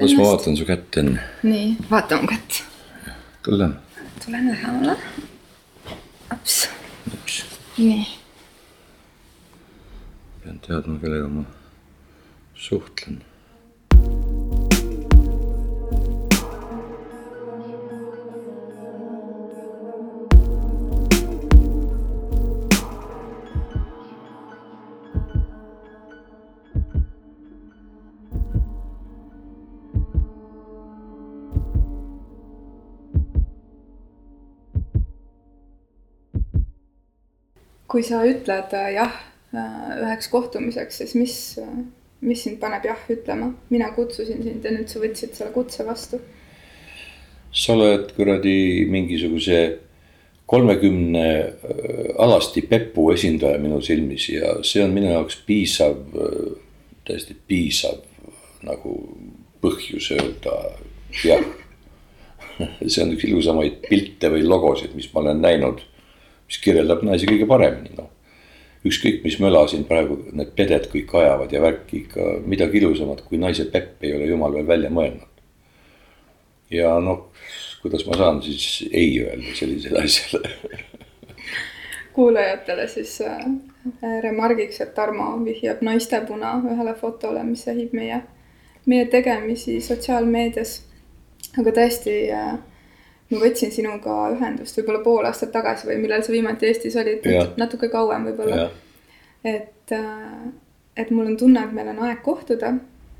[0.00, 1.20] las ma vaatan su kätt enne.
[1.42, 2.62] nii, vaata mu kätt.
[3.42, 3.74] tulen.
[4.24, 4.96] tulen lähemale.
[6.28, 6.68] aps.
[7.78, 8.06] nii.
[10.42, 11.44] pean teadma, kellega ma
[12.54, 13.22] suhtlen
[37.90, 39.16] kui sa ütled äh, jah
[39.50, 41.82] äh, üheks kohtumiseks, siis mis, äh,
[42.22, 43.50] mis sind paneb jah ütlema?
[43.72, 46.20] mina kutsusin sind ja nüüd sa võtsid selle kutse vastu.
[47.50, 49.60] sa oled kuradi mingisuguse
[50.50, 51.26] kolmekümne
[52.18, 55.94] alasti pepu esindaja minu silmis ja see on minu jaoks piisav,
[57.06, 58.00] täiesti piisav
[58.66, 58.96] nagu
[59.62, 60.56] põhjus öelda
[61.22, 61.44] jah.
[62.90, 65.86] see on üks ilusamaid pilte või logosid, mis ma olen näinud
[66.50, 68.10] mis kirjeldab naisi kõige paremini, noh.
[68.86, 73.38] ükskõik, mis möla siin praegu need peded kõik ajavad ja värki ikka midagi ilusamat kui
[73.38, 75.44] naise pepp ei ole jumal veel välja mõelnud.
[76.74, 77.28] ja noh,
[77.82, 80.56] kuidas ma saan siis ei öelda sellisele asjale
[82.12, 83.44] kuulajatele siis äh,
[84.22, 88.22] remargiks, et Tarmo vihjab naistepuna ühele fotole, mis sähib meie,
[88.86, 90.80] meie tegemisi sotsiaalmeedias.
[91.58, 92.58] aga tõesti äh,
[93.30, 97.26] ma võtsin sinuga ühendust võib-olla pool aastat tagasi või millal sa viimati Eestis olid,
[97.60, 98.70] natuke kauem võib-olla.
[99.44, 100.48] et, äh,
[100.96, 102.74] et mul on tunne, et meil on aeg kohtuda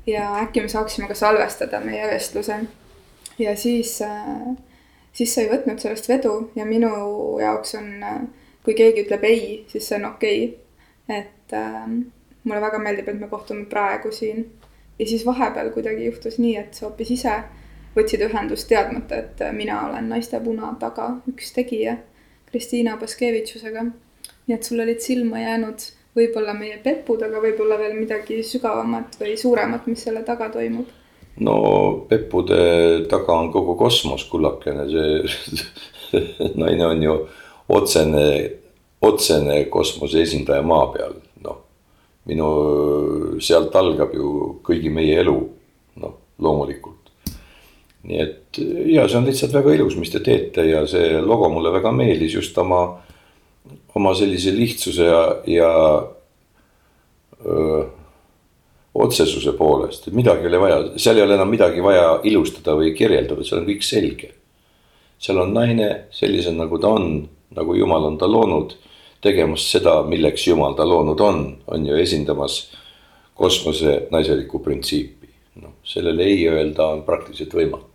[0.07, 2.55] ja äkki me saaksime ka salvestada meie vestluse.
[3.39, 4.57] ja siis, äh,
[5.13, 6.91] siis sa ei võtnud sellest vedu ja minu
[7.39, 8.21] jaoks on, äh,
[8.65, 11.19] kui keegi ütleb ei, siis see on okei okay..
[11.19, 11.87] et äh,
[12.43, 14.51] mulle väga meeldib, et me kohtume praegu siin.
[14.99, 17.37] ja siis vahepeal kuidagi juhtus nii, et sa hoopis ise
[17.95, 21.97] võtsid ühendust teadmata, et mina olen Naiste Puna taga üks tegija
[22.51, 23.83] Kristiina Baskevitšusega.
[24.47, 25.83] nii et sul olid silma jäänud
[26.17, 30.87] võib-olla meie pepud, aga võib-olla veel midagi sügavamat või suuremat, mis selle taga toimub.
[31.39, 31.55] no
[32.09, 32.61] peppude
[33.09, 37.17] taga on kogu kosmos, kullakene, see naine on ju
[37.71, 38.25] otsene,
[39.01, 41.61] otsene kosmose esindaja maa peal, noh.
[42.27, 42.49] minu,
[43.39, 45.37] sealt algab ju kõigi meie elu,
[46.03, 47.00] noh loomulikult
[48.07, 51.73] nii et ja see on lihtsalt väga ilus, mis te teete ja see logo mulle
[51.73, 52.81] väga meeldis just oma,
[53.95, 55.71] oma sellise lihtsuse ja, ja
[57.45, 57.83] öö,
[58.93, 62.91] otsesuse poolest, et midagi ei ole vaja, seal ei ole enam midagi vaja ilustada või
[62.97, 64.33] kirjeldada, seal on kõik selge.
[65.21, 68.73] seal on naine sellisena, nagu ta on, nagu jumal on ta loonud,
[69.21, 72.71] tegemas seda, milleks jumal ta loonud on, on ju esindamas
[73.37, 75.29] kosmose naiselikku printsiipi.
[75.61, 77.90] noh, sellele ei öelda on praktiliselt võimatu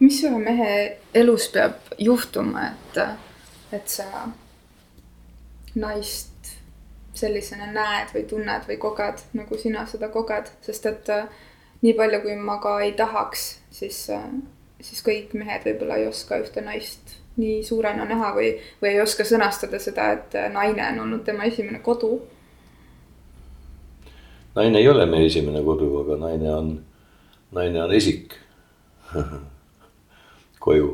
[0.00, 0.70] mis ühe mehe
[1.14, 2.98] elus peab juhtuma, et,
[3.72, 4.28] et sa
[5.74, 6.54] naist
[7.14, 11.28] sellisena näed või tunned või koged, nagu sina seda koged, sest et äh,
[11.84, 14.24] nii palju, kui ma ka ei tahaks, siis, äh,
[14.82, 18.52] siis kõik mehed võib-olla ei oska ühte naist nii suurena näha või,
[18.82, 22.18] või ei oska sõnastada seda, et äh, naine on olnud tema esimene kodu.
[24.54, 26.76] naine ei ole meie esimene kodu, aga naine on,
[27.54, 28.34] naine on esik
[30.64, 30.92] koju.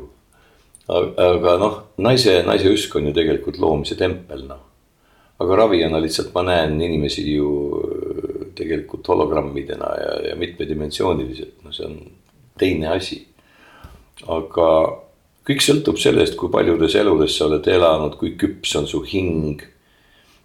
[0.91, 4.65] aga noh, naise, naise usk on ju tegelikult loomise tempel, noh.
[5.39, 11.87] aga ravijana lihtsalt ma näen inimesi ju äh, tegelikult hologrammidena ja, ja mitmedimensiooniliselt, no see
[11.87, 11.95] on
[12.59, 13.21] teine asi.
[14.27, 14.67] aga
[15.47, 19.63] kõik sõltub sellest, kui paljudes eludes sa oled elanud, kui küps on su hing.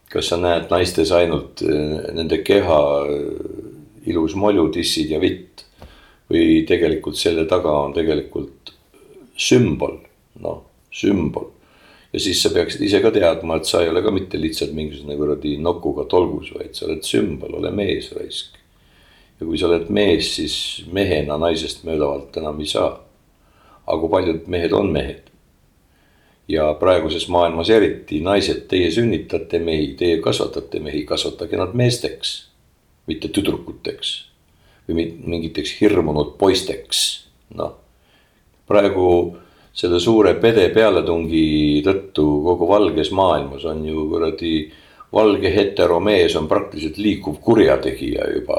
[0.07, 3.67] kas sa näed naistes ainult äh, nende keha äh,
[4.07, 5.67] ilus molju, tissid ja vitt
[6.31, 8.76] või tegelikult selle taga on tegelikult
[9.37, 10.01] sümbol,
[10.41, 11.53] noh, sümbol.
[12.13, 15.17] ja siis sa peaksid ise ka teadma, et sa ei ole ka mitte lihtsalt mingisugune
[15.19, 18.57] kuradi nokuga tolgus, vaid sa oled sümbol, ole mees, raisk.
[19.41, 20.57] ja kui sa oled mees, siis
[20.93, 22.93] mehena naisest möödavalt enam ei saa.
[23.87, 25.23] aga kui paljud mehed on mehed?
[26.49, 32.37] ja praeguses maailmas eriti naised, teie sünnitate mehi, teie kasvatate mehi, kasvatage nad meesteks,
[33.11, 34.15] mitte tüdrukuteks
[34.87, 37.27] või mingiteks hirmunud poisteks,
[37.59, 37.75] noh
[38.67, 39.09] praegu
[39.77, 44.57] selle suure pede pealetungi tõttu kogu valges maailmas on ju kuradi
[45.13, 48.57] valge heteromees on praktiliselt liikuv kurjategija juba.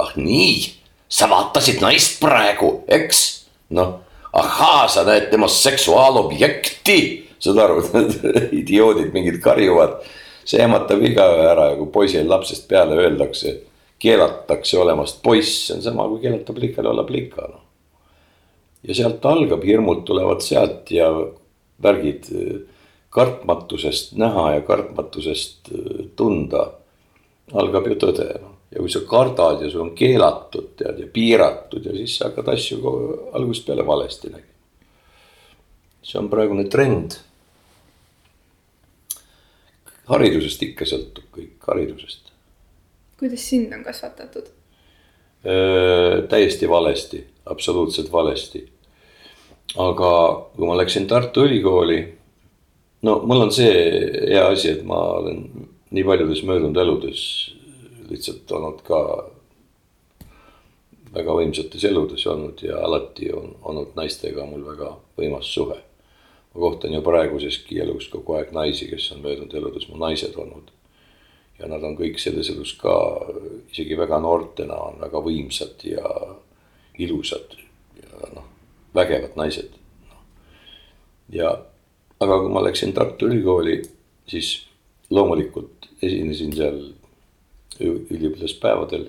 [0.00, 0.56] ah nii,
[1.08, 3.22] sa vaatasid naist praegu, eks?
[3.76, 3.98] noh,
[4.32, 6.98] ahaa, sa näed temas seksuaalobjekti,
[7.42, 7.80] saad aru,
[8.60, 10.00] idioodid mingid karjuvad.
[10.46, 13.56] see ehmatab igaühe ära ja kui poisil lapsest peale öeldakse,
[13.98, 17.65] keelatakse olemast poiss, see on sama kui keelata plikale olla plika noh.
[18.86, 21.10] Ja sealt algab, hirmud tulevad sealt ja
[21.82, 22.28] värgid
[23.10, 25.72] kartmatusest näha ja kartmatusest
[26.16, 26.68] tunda
[27.54, 31.86] algab ju tõde noh ja kui sa kardad ja sul on keelatud tead ja piiratud
[31.86, 32.96] ja siis sa hakkad asju
[33.38, 34.52] algusest peale valesti nägema.
[36.02, 37.16] see on praegune trend.
[40.06, 42.32] haridusest ikka sõltub kõik, haridusest.
[43.18, 44.52] kuidas sind on kasvatatud?
[46.28, 48.64] täiesti valesti, absoluutselt valesti.
[49.74, 50.10] Aga
[50.54, 51.98] kui ma läksin Tartu Ülikooli,
[53.02, 53.72] no mul on see
[54.30, 55.42] hea asi, et ma olen
[55.90, 57.22] nii paljudes möödunud eludes
[58.10, 59.00] lihtsalt olnud ka
[61.16, 65.78] väga võimsates eludes olnud ja alati on olnud naistega mul väga võimas suhe.
[66.54, 70.72] ma kohtan ju praeguseski elus kogu aeg naisi, kes on möödunud eludes mu naised olnud.
[71.58, 72.96] ja nad on kõik selles elus ka
[73.72, 76.10] isegi väga noortena on väga võimsad ja
[76.98, 77.56] ilusad
[78.02, 78.44] ja noh,
[78.96, 79.74] vägevad naised
[81.32, 81.50] ja,
[82.20, 83.80] aga kui ma läksin Tartu Ülikooli,
[84.28, 84.66] siis
[85.10, 86.80] loomulikult esinesin seal
[87.80, 89.08] üliõpilaspäevadel.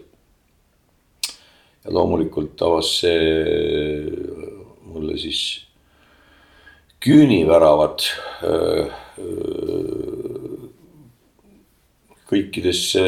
[1.83, 4.11] ja loomulikult avas see
[4.87, 5.41] mulle siis
[7.03, 8.03] küüniväravad
[12.27, 13.05] kõikidesse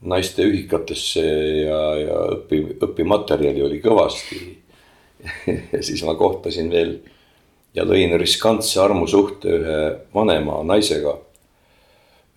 [0.00, 1.22] naiste ühikatesse
[1.64, 4.40] ja, ja õpi, õpimaterjali oli kõvasti
[5.74, 6.98] ja siis ma kohtasin veel
[7.74, 9.80] ja lõin riskantse armusuhte ühe
[10.14, 11.16] vanema naisega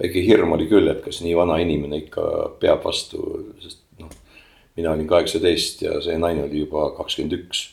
[0.01, 2.23] väike hirm oli küll, et kas nii vana inimene ikka
[2.61, 3.21] peab vastu,
[3.61, 4.09] sest noh,
[4.79, 7.67] mina olin kaheksateist ja see naine oli juba kakskümmend üks.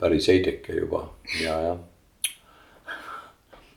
[0.00, 1.02] päris heideke juba
[1.42, 1.78] ja, jah.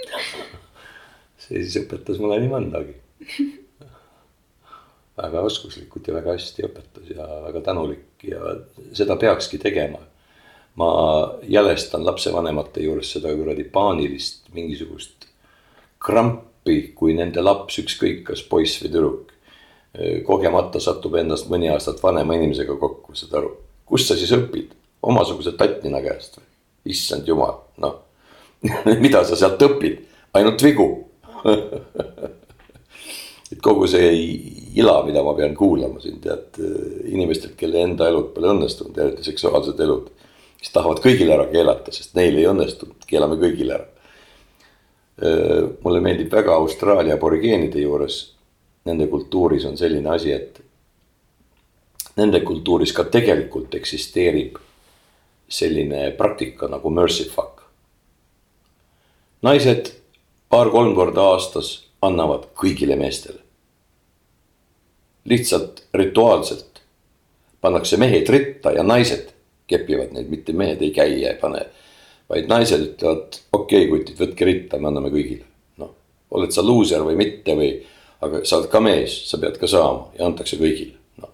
[1.43, 2.95] see siis õpetas mulle nii mõndagi.
[5.17, 8.55] väga oskuslikult ja väga hästi õpetas ja väga tänulik ja
[8.93, 9.99] seda peakski tegema.
[10.75, 10.87] ma
[11.45, 15.27] jälestan lapsevanemate juures seda kuradi paanilist mingisugust
[15.99, 19.33] krampi kui nende laps, ükskõik kas poiss või tüdruk,
[20.25, 23.51] kogemata satub endast mõni aastat vanema inimesega kokku, saad aru.
[23.85, 24.73] kust sa siis õpid,
[25.03, 26.49] omasuguse tattnina käest või?
[26.85, 28.01] issand jumal, noh
[29.05, 30.01] mida sa sealt õpid,
[30.33, 30.89] ainult vigu
[33.51, 34.09] et kogu see
[34.75, 36.59] ila, mida ma pean kuulama siin tead
[37.05, 40.11] inimestelt, kelle enda elud pole õnnestunud, eriti seksuaalsed elud.
[40.63, 43.87] kes tahavad kõigile ära keelata, sest neil ei õnnestunud, keelame kõigile ära
[45.83, 48.33] mulle meeldib väga Austraalia aborigeenide juures.
[48.85, 50.59] Nende kultuuris on selline asi, et
[52.17, 54.57] nende kultuuris ka tegelikult eksisteerib
[55.47, 57.61] selline praktika nagu mercy fuck.
[59.43, 59.89] naised
[60.49, 63.42] paar-kolm korda aastas annavad kõigile meestele.
[65.29, 66.81] Lihtsalt rituaalselt
[67.61, 69.29] pannakse mehed ritta ja naised
[69.67, 71.63] kepivad neid, mitte mehed ei käi ja ei pane
[72.33, 75.45] vaid naised ütlevad, okei okay,, kutid, võtke ritta, me anname kõigile.
[75.81, 75.93] noh,
[76.33, 77.71] oled sa luuser või mitte või,
[78.23, 81.33] aga sa oled ka mees, sa pead ka saama ja antakse kõigile, noh.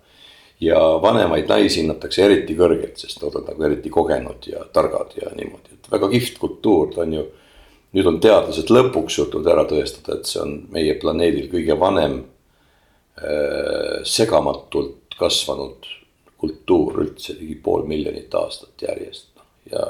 [0.63, 5.31] ja vanemaid naisi hinnatakse eriti kõrgelt, sest nad on nagu eriti kogenud ja targad ja
[5.35, 7.27] niimoodi, et väga kihvt kultuur, ta on ju.
[7.89, 12.19] nüüd on teadlased lõpuks suutnud ära tõestada, et see on meie planeedil kõige vanem
[14.07, 15.87] segamatult kasvanud
[16.39, 19.87] kultuur üldse ligi pool miljonit aastat järjest noh, ja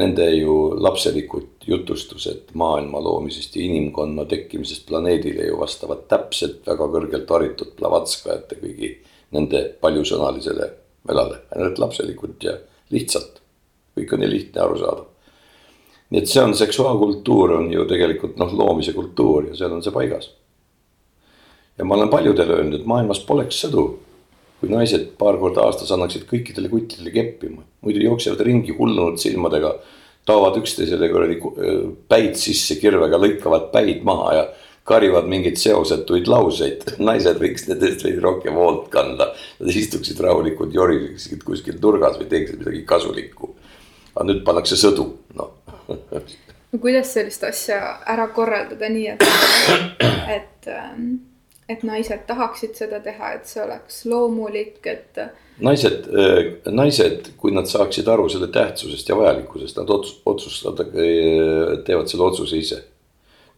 [0.00, 7.34] nende ju lapselikud jutustused maailma loomisest ja inimkonna tekkimisest planeedile ju vastavad täpselt väga kõrgelt
[7.34, 8.92] haritud Blavatskajate kõigi
[9.36, 10.68] nende paljusõnalisele
[11.08, 12.56] mälale, ainult lapselikult ja
[12.92, 13.40] lihtsalt.
[13.96, 15.02] kõik on nii lihtne aru saada.
[16.10, 19.92] nii et see on seksuaalkultuur on ju tegelikult noh, loomise kultuur ja seal on see
[19.92, 20.30] paigas.
[21.82, 23.88] Ja ma olen paljudele öelnud, et maailmas poleks sõdu
[24.62, 29.74] kui naised paar korda aastas annaksid kõikidele kuttidele keppima, muidu jooksevad ringi hullunud silmadega.
[30.22, 31.36] taovad üksteisele kuradi
[32.06, 34.44] päid sisse kirvega, lõikavad päid maha ja
[34.86, 36.84] karjuvad mingeid seosetuid lauseid.
[37.08, 39.32] naised võiks nendest veidi rohkem hoolt kanda.
[39.58, 43.50] Nad istuksid rahulikult, joriseksid kuskil nurgas või teeksid midagi kasulikku.
[44.14, 45.50] aga nüüd pannakse sõdu, noh
[46.70, 49.26] no kuidas sellist asja ära korraldada nii, et,
[50.38, 51.31] et ähm
[51.68, 55.20] et naised tahaksid seda teha, et see oleks loomulik, et.
[55.62, 61.78] naised, äh, naised, kui nad saaksid aru selle tähtsusest ja vajalikkusest, nad otsus, otsustavad, äh,
[61.86, 62.82] teevad selle otsuse ise.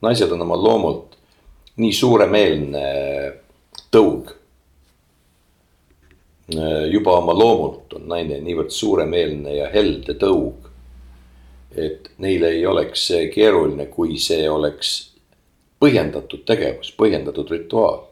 [0.05, 1.15] naised on oma loomult
[1.81, 2.89] nii suuremeelne
[3.95, 4.35] tõug.
[6.55, 10.61] Äh, juba oma loomult on naine niivõrd suuremeelne ja helde tõug.
[11.75, 15.14] et neile ei oleks see keeruline, kui see oleks
[15.85, 18.07] põhjendatud tegevus, põhjendatud rituaal.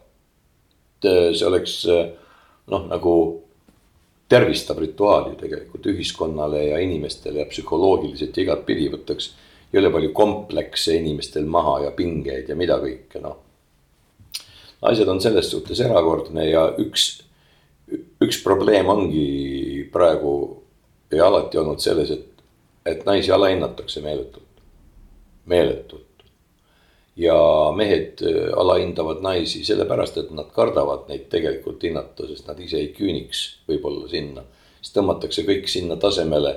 [1.05, 2.11] äh, see oleks äh,
[2.71, 3.15] noh, nagu
[4.29, 9.33] tervistav rituaal ju tegelikult ühiskonnale ja inimestele ja psühholoogiliselt ja igatpidi võtaks
[9.73, 13.39] jõle palju komplekse inimestel maha ja pingeid ja mida kõike noh.
[14.81, 17.23] naised on selles suhtes erakordne ja üks,
[18.23, 20.33] üks probleem ongi praegu
[21.13, 22.43] ja alati olnud selles, et,
[22.85, 24.63] et naisi alahinnatakse meeletult,
[25.45, 26.12] meeletult
[27.15, 32.79] ja mehed äh, alahindavad naisi sellepärast, et nad kardavad neid tegelikult hinnata, sest nad ise
[32.81, 34.45] ei küüniks võib-olla sinna.
[34.81, 36.55] siis tõmmatakse kõik sinna tasemele,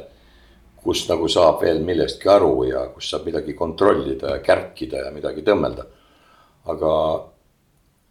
[0.82, 5.44] kus nagu saab veel millestki aru ja kus saab midagi kontrollida ja kärkida ja midagi
[5.44, 5.86] tõmmelda.
[6.66, 6.92] aga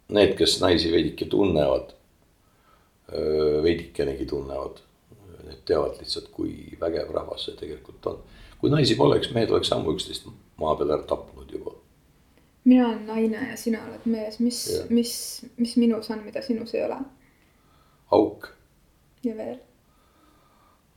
[0.08, 1.90] need, kes naisi veidike tunnevad,
[3.62, 4.78] veidikenegi tunnevad,
[5.44, 8.22] need teavad lihtsalt, kui vägev rahvas see tegelikult on.
[8.60, 11.74] kui naisi poleks, mehed oleks ammu üksteist maa peal ära tapnud juba
[12.66, 15.12] mina olen naine ja sina oled mees, mis, mis,
[15.56, 16.98] mis minus on, mida sinus ei ole?
[18.10, 18.48] auk.
[19.24, 19.56] ja veel?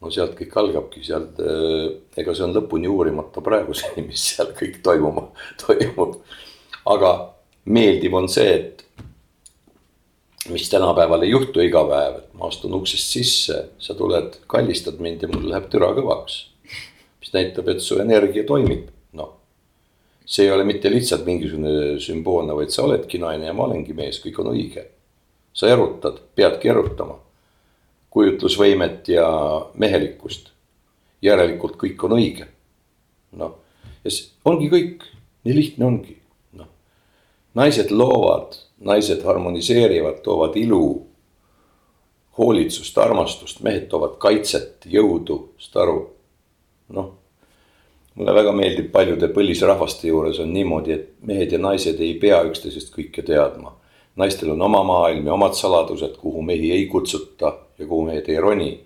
[0.02, 1.86] no sealt kõik algabki, sealt, eh,
[2.22, 5.28] ega see on lõpuni uurimata praeguseni, mis seal kõik toimuma,
[5.66, 6.20] toimub.
[6.90, 7.16] aga
[7.70, 8.86] meeldiv on see, et
[10.50, 15.26] mis tänapäeval ei juhtu iga päev, et ma astun uksest sisse, sa tuled, kallistad mind
[15.26, 16.46] ja mul läheb türa kõvaks.
[17.20, 18.88] mis näitab, et su energia toimib
[20.30, 24.22] see ei ole mitte lihtsalt mingisugune sümboolne, vaid sa oledki naine ja ma olengi mees,
[24.22, 24.86] kõik on õige.
[25.54, 27.18] sa erutad, peadki erutama.
[28.10, 29.26] kujutlusvõimet ja
[29.74, 30.52] mehelikkust.
[31.22, 32.48] järelikult kõik on õige.
[33.32, 33.56] noh,
[34.04, 35.04] ja see ongi kõik,
[35.44, 36.18] nii lihtne ongi,
[36.54, 36.68] noh.
[37.56, 41.08] naised loovad, naised harmoniseerivad, toovad ilu,
[42.38, 45.98] hoolitsust, armastust, mehed toovad kaitset, jõudu, saad aru,
[46.94, 47.19] noh
[48.16, 52.94] mulle väga meeldib paljude põlisrahvaste juures on niimoodi, et mehed ja naised ei pea üksteisest
[52.96, 53.76] kõike teadma.
[54.16, 58.40] naistel on oma maailm ja omad saladused, kuhu mehi ei kutsuta ja kuhu mehed ei
[58.40, 58.80] roni.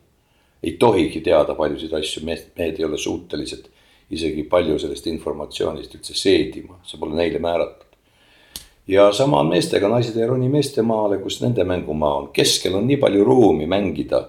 [0.64, 3.70] ei tohigi teada paljusid asju, mehed, mehed ei ole suutelised
[4.14, 7.90] isegi palju sellest informatsioonist üldse seedima, see pole neile määratud.
[8.88, 12.88] ja sama on meestega, naised ei roni meeste maale, kus nende mängumaa on, keskel on
[12.88, 14.26] nii palju ruumi mängida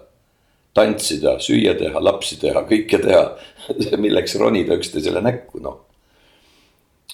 [0.74, 3.24] tantsida, süüa teha, lapsi teha, kõike teha
[4.04, 5.82] milleks ronida üksteisele näkku, noh.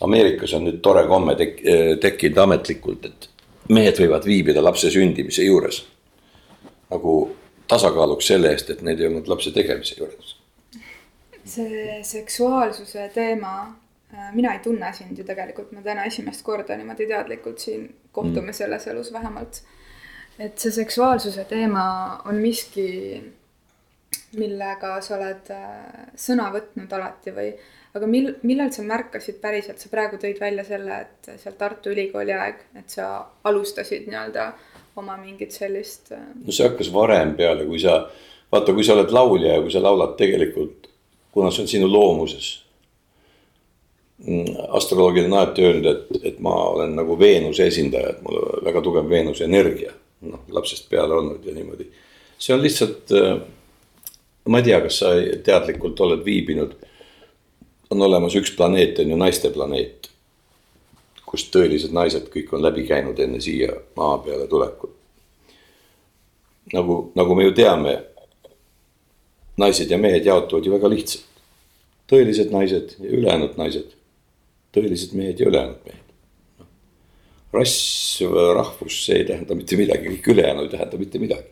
[0.01, 1.61] Ameerikas on nüüd tore komme tek-,
[2.01, 3.29] tekkinud ametlikult, et
[3.69, 5.85] mehed võivad viibida lapse sündimise juures.
[6.91, 7.13] nagu
[7.71, 10.37] tasakaaluks selle eest, et need ei olnud lapse tegemise juures.
[11.45, 13.53] see seksuaalsuse teema,
[14.15, 18.51] äh, mina ei tunne sind ju tegelikult, me täna esimest korda niimoodi teadlikult siin kohtume
[18.51, 18.55] mm.
[18.55, 19.63] selles elus vähemalt.
[20.39, 21.85] et see seksuaalsuse teema
[22.25, 23.23] on miski
[24.39, 27.51] millega sa oled äh, sõna võtnud alati või,
[27.97, 32.35] aga mil-, millal sa märkasid päriselt, sa praegu tõid välja selle, et seal Tartu Ülikooli
[32.37, 33.11] aeg, et sa
[33.51, 34.47] alustasid nii-öelda
[35.01, 36.13] oma mingit sellist.
[36.15, 38.05] Äh, no see hakkas varem peale, kui sa,
[38.53, 40.91] vaata, kui sa oled laulja ja kui sa laulad tegelikult,
[41.35, 42.51] kuna see on sinu loomuses.
[44.21, 48.67] Mm, astroloogid on alati öelnud, et, et ma olen nagu Veenuse esindaja, et mul on
[48.67, 49.95] väga tugev Veenuse energia,
[50.29, 51.89] noh lapsest peale olnud ja niimoodi.
[52.41, 53.39] see on lihtsalt äh,
[54.49, 55.13] ma ei tea, kas sa
[55.45, 56.77] teadlikult oled viibinud.
[57.91, 60.11] on olemas üks planeet, on ju naiste planeet.
[61.27, 64.95] kus tõelised naised kõik on läbi käinud enne siia maa peale tulekut.
[66.73, 68.05] nagu, nagu me ju teame.
[69.57, 71.27] naised ja mehed jaotuvad ju väga lihtsalt.
[72.09, 73.97] tõelised naised ja ülejäänud naised.
[74.73, 75.99] tõelised mehed ja ülejäänud mehed
[77.53, 78.21] rass,
[78.55, 81.49] rahvus, see ei tähenda mitte midagi, kõik ülejäänu ei tähenda mitte midagi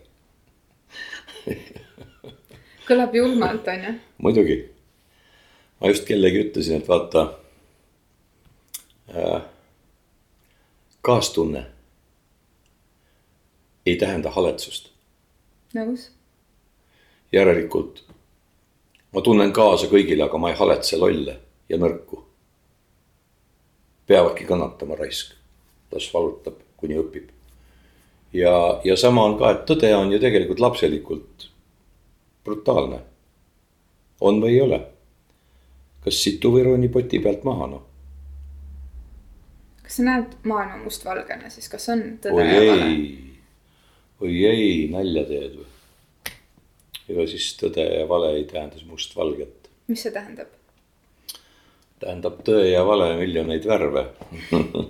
[2.89, 3.95] kõlab julmalt, on ju.
[4.25, 4.59] muidugi.
[5.81, 7.25] ma just kellegi ütlesin, et vaata
[9.15, 9.43] äh,.
[11.03, 11.67] kaastunne
[13.87, 14.93] ei tähenda haletsust.
[15.75, 16.11] nõus.
[17.33, 18.09] järelikult
[19.13, 22.25] ma tunnen kaasa kõigile, aga ma ei haletse lolle ja nõrku.
[24.09, 25.35] peavadki kannatama raisk,
[25.93, 27.29] las valutab, kuni õpib.
[28.33, 31.49] ja, ja sama on ka, et tõde on ju tegelikult lapselikult
[32.49, 33.03] brutaalne.
[34.21, 34.81] on või ei ole?
[36.05, 37.85] kas situ või roni poti pealt maha, noh?
[39.83, 42.93] kas sa näed maailma mustvalgena siis, kas on tõde oi ja vale?
[44.21, 45.69] oi ei, nalja teed või?
[47.09, 49.71] ega siis tõde ja vale ei tähenda mustvalget.
[49.89, 50.53] mis see tähendab?
[51.99, 54.07] tähendab tõe ja vale miljoneid värve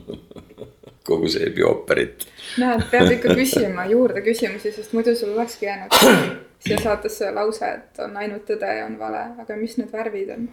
[1.09, 2.27] kogu see epiooperit.
[2.61, 8.01] näed, pead ikka küsima juurde küsimusi, sest muidu sul olekski jäänud siia saatesse lause, et
[8.05, 10.49] on ainult tõde ja on vale, aga mis need värvid on?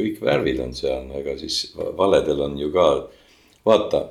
[0.00, 2.86] kõik värvid on seal, ega siis valedel on ju ka,
[3.66, 4.04] vaata,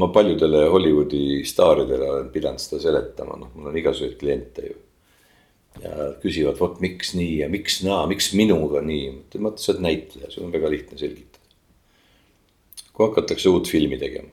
[0.00, 4.78] ma paljudele Hollywoodi staaridele olen pidanud seda seletama, noh, mul on igasuguseid kliente ju.
[5.84, 9.84] ja küsivad, vot miks nii ja miks naa, miks minuga nii, ma ütlen, sa oled
[9.84, 11.44] näitleja, sul on väga lihtne selgitada.
[12.90, 14.32] kui hakatakse uut filmi tegema,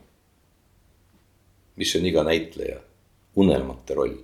[1.77, 2.79] mis on iga näitleja
[3.37, 4.17] unelmate roll.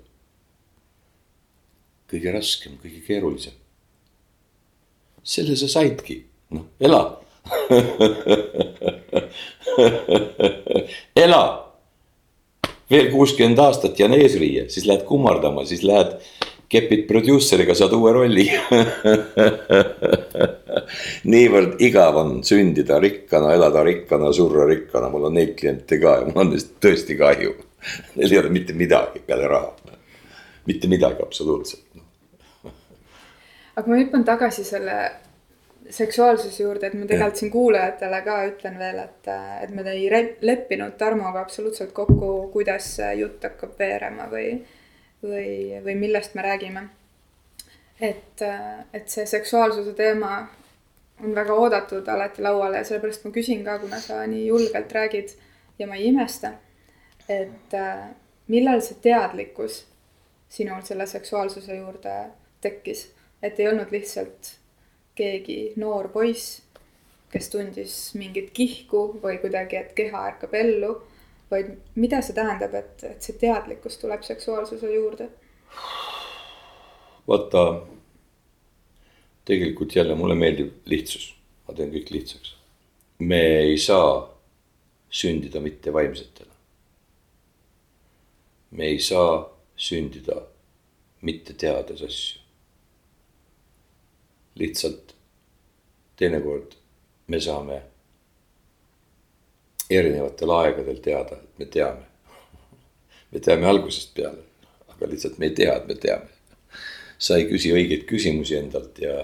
[2.14, 3.58] Kõige raskem, kõige keerulisem.
[5.24, 7.24] selle sa saidki, noh, ela
[11.26, 11.74] ela.
[12.92, 16.12] veel kuuskümmend aastat jään eesriie, siis lähed kummardama, siis lähed
[16.70, 18.44] kepid produusseriga, saad uue rolli
[21.34, 26.26] niivõrd igav on sündida rikkana, elada rikkana, surra rikkana, mul on neid kliente ka ja
[26.30, 27.52] mul on neist tõesti kahju.
[28.16, 29.72] Neil ei ole mitte midagi peale raha,
[30.70, 31.84] mitte midagi absoluutselt.
[33.76, 34.98] Aga ma hüppan tagasi selle
[35.90, 39.30] seksuaalsuse juurde, et ma tegelikult siin kuulajatele ka ütlen veel, et,
[39.64, 40.08] et me ei
[40.42, 44.56] leppinud Tarmoga absoluutselt kokku, kuidas jutt hakkab veerema või,
[45.24, 46.88] või, või millest me räägime.
[48.02, 48.42] et,
[48.94, 50.48] et see seksuaalsuse teema
[51.24, 55.36] on väga oodatud alati lauale ja sellepärast ma küsin ka, kuna sa nii julgelt räägid
[55.80, 56.54] ja ma ei imesta,
[57.30, 57.76] et
[58.48, 59.84] millal see teadlikkus
[60.50, 62.16] sinul selle seksuaalsuse juurde
[62.62, 63.08] tekkis,
[63.44, 64.56] et ei olnud lihtsalt
[65.16, 66.62] keegi noor poiss,
[67.34, 70.96] kes tundis mingit kihku või kuidagi, et keha ärkab ellu.
[71.52, 75.30] vaid mida see tähendab, et, et see teadlikkus tuleb seksuaalsuse juurde?
[77.28, 77.64] vaata,
[79.46, 81.34] tegelikult jälle mulle meeldib lihtsus,
[81.68, 82.56] ma teen kõik lihtsaks.
[83.20, 84.30] me ei saa
[85.10, 86.54] sündida mitte vaimsetena.
[88.72, 90.42] me ei saa sündida
[91.22, 92.43] mitte teades asju
[94.60, 95.14] lihtsalt
[96.20, 96.76] teinekord
[97.28, 97.82] me saame
[99.90, 102.06] erinevatel aegadel teada, et me teame.
[103.32, 104.44] me teame algusest peale,
[104.94, 106.30] aga lihtsalt me ei tea, et me teame.
[107.18, 109.24] sa ei küsi õigeid küsimusi endalt ja,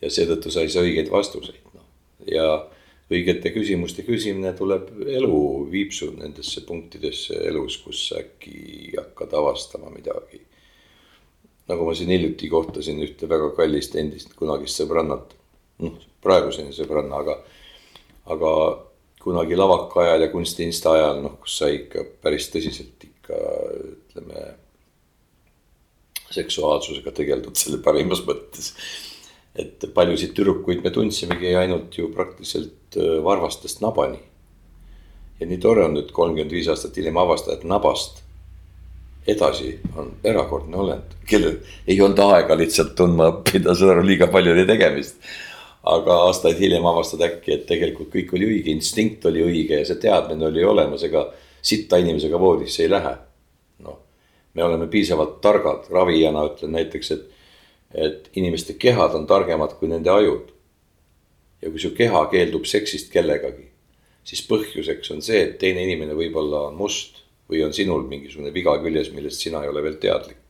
[0.00, 1.86] ja seetõttu sa ei saa õigeid vastuseid, noh.
[2.26, 2.46] ja
[3.12, 10.42] õigete küsimuste küsimine tuleb, elu viib su nendesse punktidesse elus, kus äkki hakkad avastama midagi
[11.70, 15.34] nagu ma siin hiljuti kohtasin ühte väga kallist endist kunagist sõbrannat.
[15.82, 17.34] noh, praeguseni sõbranna, aga,
[18.32, 18.52] aga
[19.20, 23.40] kunagi lavaka ajal ja kunstiinsta ajal, noh, kus sai ikka päris tõsiselt ikka
[23.90, 24.46] ütleme.
[26.36, 28.72] seksuaalsusega tegeldud selle parimas mõttes.
[29.56, 34.20] et paljusid tüdrukuid me tundsimegi ainult ju praktiliselt äh, varvastest nabani.
[35.40, 38.25] ja nii tore on nüüd kolmkümmend viis aastat hiljem avastada, et nabast
[39.26, 41.58] edasi on erakordne olend, kellel
[41.88, 45.18] ei olnud aega lihtsalt tundma õppida, aru, liiga palju oli tegemist.
[45.86, 50.00] aga aastaid hiljem avastad äkki, et tegelikult kõik oli õige, instinkt oli õige ja see
[50.02, 51.28] teadmine oli olemas, ega
[51.62, 53.14] sitta inimesega voodisse ei lähe.
[53.86, 54.00] noh,
[54.54, 57.28] me oleme piisavalt targad, ravijana ütlen näiteks, et,
[57.94, 60.52] et inimeste kehad on targemad kui nende ajud.
[61.62, 63.70] ja kui su keha keeldub seksist kellegagi,
[64.24, 68.76] siis põhjuseks on see, et teine inimene võib-olla on must või on sinul mingisugune viga
[68.82, 70.42] küljes, millest sina ei ole veel teadlik.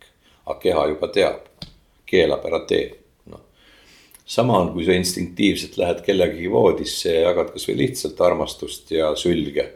[0.47, 1.65] aga keha juba teab,
[2.07, 2.85] keelab, ära tee,
[3.33, 3.41] noh.
[4.25, 9.67] sama on, kui sa instinktiivselt lähed kellegagi voodisse ja jagad kasvõi lihtsalt armastust ja sülge.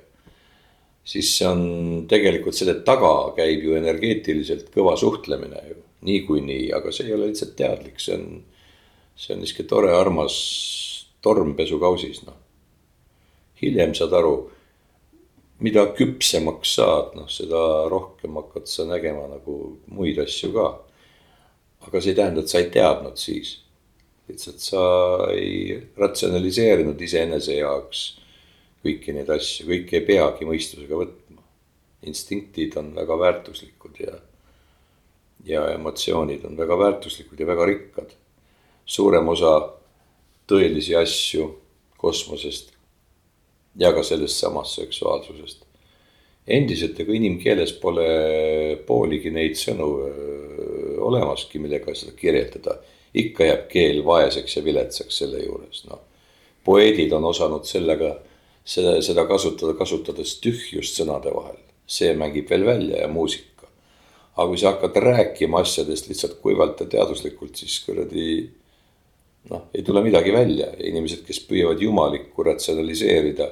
[1.05, 1.63] siis see on
[2.09, 7.57] tegelikult selle taga käib ju energeetiliselt kõva suhtlemine ju niikuinii, aga see ei ole lihtsalt
[7.57, 8.29] teadlik, see on,
[9.17, 10.37] see on niisugune tore, armas
[11.21, 12.39] torm pesukausis, noh.
[13.61, 14.35] hiljem saad aru
[15.61, 19.57] mida küpsemaks saad, noh, seda rohkem hakkad sa nägema nagu
[19.93, 20.69] muid asju ka.
[21.81, 23.59] aga see ei tähenda, et sa ei teadnud siis.
[24.29, 24.83] lihtsalt sa
[25.35, 28.21] ei ratsionaliseerinud iseenese jaoks
[28.85, 31.43] kõiki neid asju, kõike ei peagi mõistusega võtma.
[32.09, 34.17] instinktid on väga väärtuslikud ja,
[35.45, 38.17] ja emotsioonid on väga väärtuslikud ja väga rikkad.
[38.87, 39.55] suurem osa
[40.49, 41.55] tõelisi asju
[41.97, 42.80] kosmosest
[43.79, 45.67] ja ka sellest samast seksuaalsusest.
[46.51, 48.07] endiselt, ega inimkeeles pole
[48.87, 49.91] pooligi neid sõnu
[51.01, 52.79] olemaski, millega seda kirjeldada.
[53.15, 55.99] ikka jääb keel vaeseks ja viletsaks selle juures, noh.
[56.65, 58.13] poeedid on osanud sellega,
[58.65, 61.59] seda, seda kasutada, kasutades tühjust sõnade vahel.
[61.87, 63.67] see mängib veel välja ja muusika.
[64.37, 68.51] aga kui sa hakkad rääkima asjadest lihtsalt kuivalt ja teaduslikult, siis kuradi
[69.51, 73.51] noh, ei tule midagi välja, inimesed, kes püüavad jumalikku ratsionaliseerida.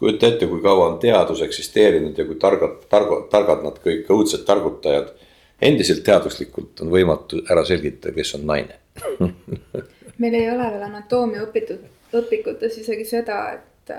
[0.00, 4.46] kujuta ette, kui kaua on teadus eksisteerinud ja kui targad, targad, targad nad kõik, õudsed
[4.48, 5.12] targutajad.
[5.60, 8.78] endiselt teaduslikult on võimatu ära selgitada, kes on naine
[10.20, 11.84] meil ei ole veel anatoomia õpitud,
[12.16, 13.92] õpikutes isegi seda, et,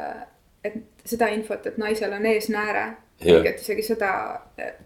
[0.63, 2.85] et seda infot, et naisel on eesnääre
[3.25, 3.45] Jah.
[3.45, 4.11] et isegi seda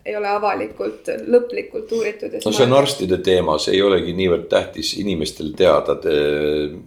[0.05, 4.49] ei ole avalikult lõplikult uuritud ja no see on arstide teema, see ei olegi niivõrd
[4.51, 5.95] tähtis inimestel teada.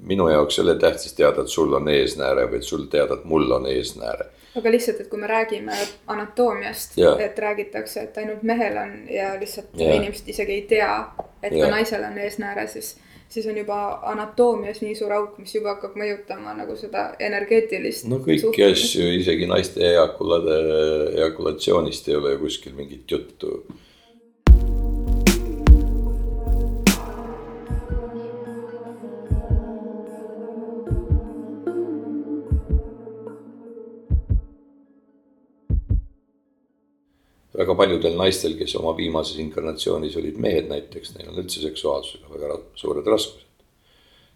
[0.09, 3.25] minu jaoks ei ole tähtis teada, et sul on eesnääre või et sul teada, et
[3.25, 4.29] mul on eesnääre.
[4.59, 9.73] aga lihtsalt, et kui me räägime anatoomiast, et räägitakse, et ainult mehel on ja lihtsalt
[9.75, 9.97] Jah.
[9.97, 10.95] inimesed isegi ei tea,
[11.43, 11.69] et Jah.
[11.69, 12.97] ka naisel on eesnääre, siis
[13.29, 13.79] siis on juba
[14.13, 18.87] anatoomias nii suur auk, mis juba hakkab mõjutama nagu seda energeetilist no kõiki suhtumist.
[18.87, 20.57] asju, isegi naiste eakulade,
[21.25, 23.61] eakulatsioonist ei ole kuskil mingit juttu.
[37.59, 42.59] Väga paljudel naistel, kes oma viimases inkarnatsioonis olid mehed näiteks, neil on üldse seksuaalsusega väga
[42.79, 43.47] suured raskused.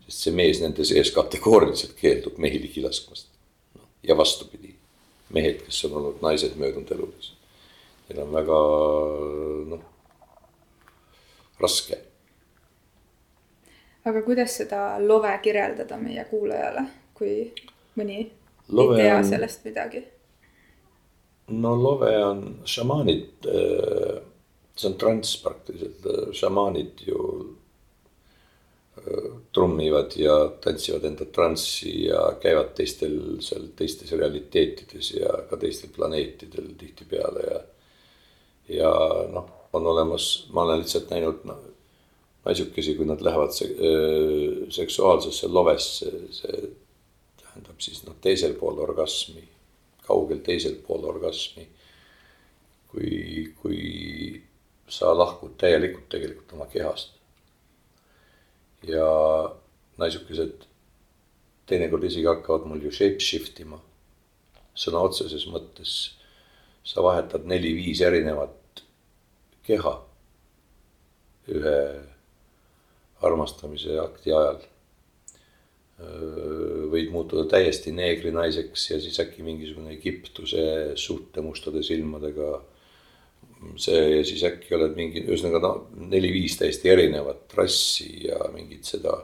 [0.02, 3.28] sest see mees nende sees kategooriliselt keeldub mehi ligi laskmast.
[4.02, 4.74] ja vastupidi,
[5.30, 7.32] mehed, kes on olnud naised möödunud eludes,
[8.08, 8.60] neil on väga
[9.70, 9.84] noh,
[11.60, 12.00] raske.
[14.04, 17.52] aga kuidas seda love kirjeldada meie kuulajale, kui
[17.96, 18.30] mõni
[18.72, 20.02] Love ei tea sellest midagi?
[21.48, 23.48] No love on šamaanid,
[24.76, 27.18] see on transs praktiliselt, šamaanid ju
[28.96, 35.92] äh, trummivad ja tantsivad enda transsi ja käivad teistel seal teistes realiteetides ja ka teistel
[35.96, 37.60] planeetidel tihtipeale ja.
[38.78, 38.94] ja
[39.32, 41.56] noh, on olemas, ma olen lihtsalt näinud no,
[42.44, 46.62] naisukesi, kui nad lähevad se öö, seksuaalsesse lovesse, see
[47.42, 49.51] tähendab siis noh, teisel pool orgasmi
[50.12, 51.68] kaugel teisel pool orgasmi.
[52.92, 54.42] kui, kui
[54.92, 57.16] sa lahkud täielikult tegelikult oma kehast.
[58.84, 59.06] ja
[60.02, 60.66] naisukesed
[61.70, 63.80] teinekord isegi hakkavad mul ju shape shift ima.
[64.74, 65.92] sõna otseses mõttes
[66.84, 68.82] sa vahetad neli-viis erinevat
[69.66, 69.92] keha
[71.52, 71.78] ühe
[73.22, 74.60] armastamise akti ajal
[76.92, 82.60] võid muutuda täiesti neegrinaiseks ja siis äkki mingisugune Egiptuse suhte mustade silmadega.
[83.78, 89.14] see ja siis äkki oled mingi, ühesõnaga no neli-viis täiesti erinevat rassi ja mingit seda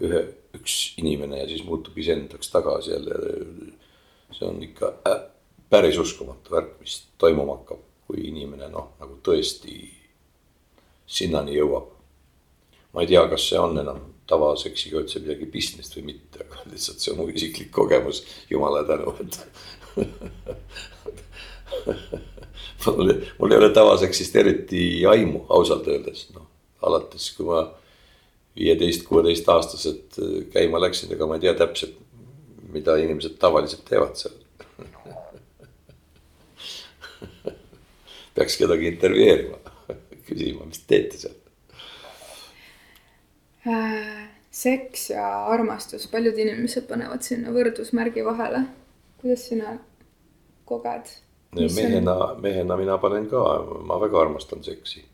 [0.00, 0.20] ühe,
[0.54, 3.18] üks inimene ja siis muutub iseendaks tagasi jälle.
[4.32, 5.22] see on ikka äh,
[5.70, 9.88] päris uskumatu värk, mis toimuma hakkab, kui inimene noh, nagu tõesti
[11.06, 11.90] sinnani jõuab.
[12.92, 17.00] ma ei tea, kas see on enam tavaseksiga üldse midagi pistmist või mitte, aga lihtsalt
[17.02, 19.32] see on mu isiklik kogemus, jumala tänu, et
[22.86, 26.46] mul, mul ei ole tavaseksist eriti aimu ausalt öeldes, noh,
[26.84, 27.64] alates kui ma
[28.58, 30.20] viieteist, kuueteist aastased
[30.52, 31.96] käima läksin, ega ma ei tea täpselt,
[32.72, 34.36] mida inimesed tavaliselt teevad seal.
[38.36, 39.58] Peaks kedagi intervjueerima,
[40.28, 41.38] küsima, mis teete seal.
[41.38, 41.47] Äh,
[44.50, 48.64] seks ja armastus, paljud inimesed panevad sinna võrdusmärgi vahele.
[49.20, 49.78] kuidas sina
[50.64, 51.06] koged?
[51.52, 55.04] mehena, mehena mina panen ka, ma väga armastan seksi.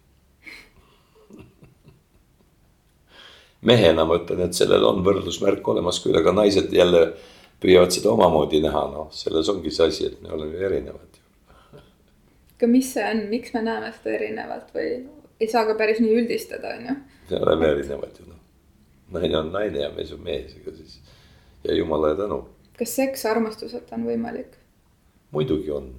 [3.70, 7.02] mehena ma ütlen, et sellel on võrdusmärk olemas küll, aga naised jälle
[7.62, 11.12] püüavad seda omamoodi näha, noh, selles ongi see asi, et me oleme erinevad.
[12.56, 14.88] aga mis see on, miks me näeme seda erinevalt või
[15.40, 16.94] ei saa ka päris nii üldistada, on ju?
[17.30, 18.43] me oleme erinevad ju noh.
[19.14, 20.98] Naine on naine ja mees on mees, ega siis
[21.64, 22.48] ja jumala tänu.
[22.78, 24.56] kas seks armastuseta on võimalik?
[25.30, 25.92] muidugi on,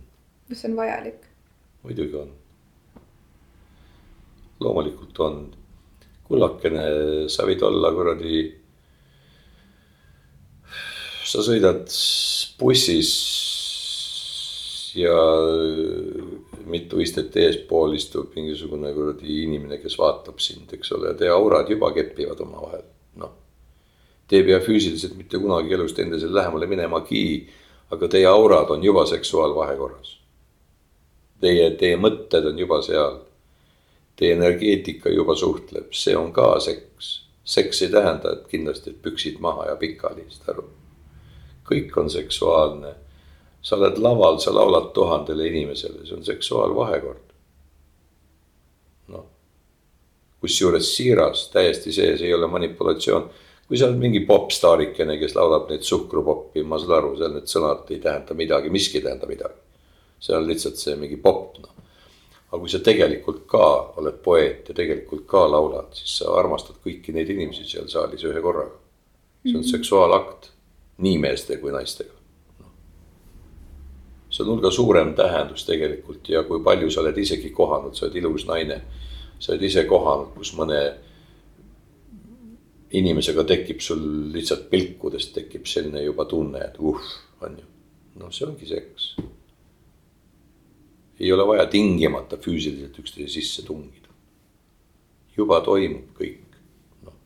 [0.49, 1.25] kas see on vajalik?
[1.83, 2.33] muidugi on.
[4.59, 5.41] loomulikult on.
[6.27, 6.85] kullakene,
[7.29, 8.45] sa võid olla kuradi.
[11.25, 11.89] sa sõidad
[12.59, 13.11] bussis
[14.95, 15.15] ja
[16.65, 21.91] mitu istet eespool istub mingisugune kuradi inimene, kes vaatab sind, eks ole, teie aurad juba
[21.95, 22.85] kepivad omavahel.
[24.27, 27.21] Te ei pea füüsiliselt mitte kunagi elus teineteisele lähemale minemagi,
[27.93, 30.15] aga teie aurad on juba seksuaalvahekorras.
[31.41, 33.19] Teie, teie mõtted on juba seal.
[34.15, 37.13] Teie energeetika juba suhtleb, see on ka seks.
[37.45, 40.69] seks ei tähenda, et kindlasti, et püksid maha ja pikali, saad aru.
[41.69, 42.95] kõik on seksuaalne
[43.65, 47.23] sa oled laval, sa laulad tuhandele inimesele, see on seksuaalvahekord.
[49.09, 49.25] noh,
[50.41, 53.25] kusjuures siiras, täiesti see, see ei ole manipulatsioon.
[53.67, 58.01] Kui oled mingi popstaarikene, kes laulab neid suhkrupoppi, ma saan aru, seal need sõnad ei
[58.03, 59.61] tähenda midagi, miski ei tähenda midagi.
[60.19, 61.71] see on lihtsalt see mingi popp, noh.
[62.47, 63.65] aga kui sa tegelikult ka
[64.01, 68.41] oled poeet ja tegelikult ka laulad, siis sa armastad kõiki neid inimesi seal saalis ühe
[68.41, 68.77] korraga.
[69.43, 69.71] see on mm -hmm.
[69.71, 70.51] seksuaalakt
[70.97, 72.15] nii meeste kui naistega
[74.35, 78.15] see on hulga suurem tähendus tegelikult ja kui palju sa oled isegi kohanud, sa oled
[78.15, 78.81] ilus naine.
[79.39, 80.79] sa oled ise kohanud, kus mõne
[82.95, 84.01] inimesega tekib sul
[84.33, 87.09] lihtsalt pilkudes tekib selline juba tunne, et uh,
[87.45, 87.67] on ju.
[88.21, 89.09] noh, see ongi seks.
[91.19, 94.09] ei ole vaja tingimata füüsiliselt üksteise sisse tungida.
[95.37, 96.57] juba toimub kõik,
[97.03, 97.19] noh,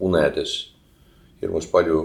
[0.00, 0.58] unedes
[1.42, 2.02] hirmus palju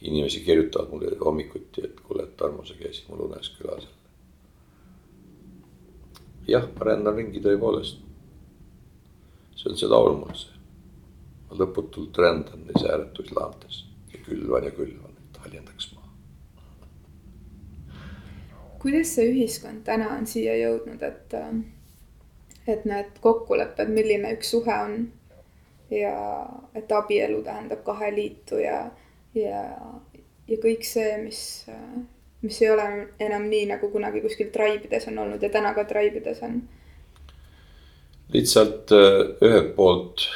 [0.00, 3.84] inimesi kirjutavad mulle hommikuti, et kuule, et Tarmo, sa käisid mul unes külas
[6.50, 8.00] jah, ma rändan ringi tõepoolest.
[9.56, 10.59] see on see laul mul see.
[11.50, 16.08] Lõputult rändan neis ääretuis laantes ja külvan ja külvan, et haljendaks maa.
[18.78, 21.34] kuidas see ühiskond täna on siia jõudnud, et,
[22.66, 24.96] et need kokkulepped, milline üks suhe on
[25.90, 26.14] ja
[26.74, 28.88] et abielu tähendab kahe liitu ja
[29.34, 29.62] ja,
[30.48, 31.40] ja kõik see, mis,
[32.42, 32.86] mis ei ole
[33.22, 36.62] enam nii, nagu kunagi kuskil traibides on olnud ja täna ka traibides on.
[38.32, 40.26] Lihtsalt äh, ühelt poolt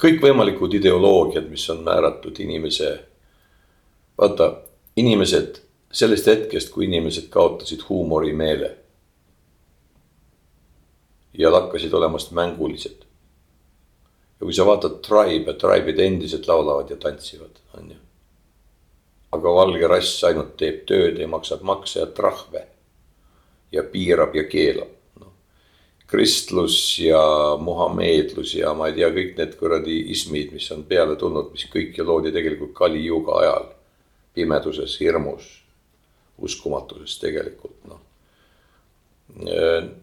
[0.00, 2.92] kõikvõimalikud ideoloogiad, mis on määratud inimese,
[4.18, 4.50] vaata,
[4.96, 5.60] inimesed
[5.94, 8.70] sellest hetkest, kui inimesed kaotasid huumorimeele
[11.38, 13.04] ja lakkasid olemast mängulised.
[14.40, 18.00] ja kui sa vaatad Tribe, Tribe'id endiselt laulavad ja tantsivad, on ju
[19.34, 22.68] aga valge rass ainult teeb tööd ja maksab makse ja trahve.
[23.74, 24.90] ja piirab ja keelab.
[26.06, 27.20] Kristlus ja
[27.60, 31.96] muhameedlus ja ma ei tea, kõik need kuradi ismid, mis on peale tulnud, mis kõik
[31.98, 33.70] ju loodi tegelikult Kali Juga ajal.
[34.34, 35.44] pimeduses, hirmus,
[36.42, 38.00] uskumatuses tegelikult noh.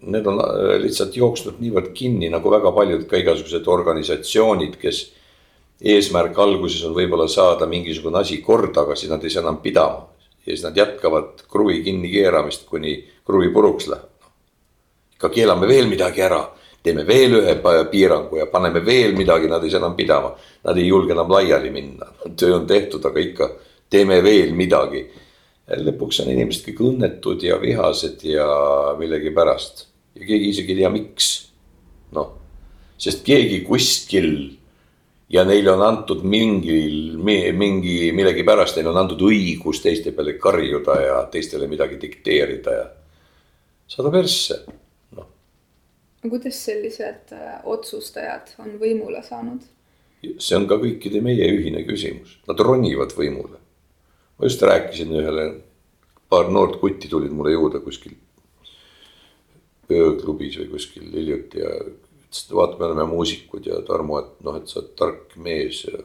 [0.01, 0.39] Need on
[0.79, 5.01] lihtsalt jooksnud niivõrd kinni nagu väga paljud ka igasugused organisatsioonid, kes
[5.81, 10.07] eesmärk alguses on võib-olla saada mingisugune asi korda, aga siis nad ei saa enam pidama.
[10.45, 14.20] ja siis nad jätkavad kruvi kinni keeramist, kuni kruvi puruks läheb.
[15.21, 16.41] Ikka keelame veel midagi ära,
[16.81, 17.53] teeme veel ühe
[17.91, 20.33] piirangu ja paneme veel midagi, nad ei saa enam pidama.
[20.65, 22.07] Nad ei julge enam laiali minna,
[22.37, 23.49] töö on tehtud, aga ikka
[23.89, 25.05] teeme veel midagi.
[25.71, 28.47] lõpuks on inimesed kõik õnnetud ja vihased ja
[28.97, 29.85] millegipärast
[30.17, 31.27] ja keegi isegi ei tea, miks.
[32.11, 32.33] noh,
[32.97, 34.57] sest keegi kuskil
[35.31, 41.21] ja neile on antud mingil, mingi millegipärast neile on antud õigus teiste peale karjuda ja
[41.31, 42.85] teistele midagi dikteerida ja
[43.87, 44.63] saada persse.
[46.23, 49.63] No kuidas sellised äh, otsustajad on võimule saanud?
[50.21, 53.57] see on ka kõikide meie ühine küsimus, nad ronivad võimule.
[54.37, 55.47] ma just rääkisin ühele,
[56.29, 58.17] paar noort kutti tulid mulle juurde kuskil
[59.91, 64.55] ööklubis või kuskil hiljuti ja ütles, et vaata, me oleme muusikud ja Tarmo, et noh,
[64.59, 65.99] et sa oled tark mees ja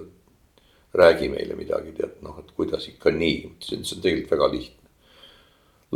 [0.97, 4.83] räägi meile midagi, tead noh, et kuidas ikka nii, ütlesin, see on tegelikult väga lihtne.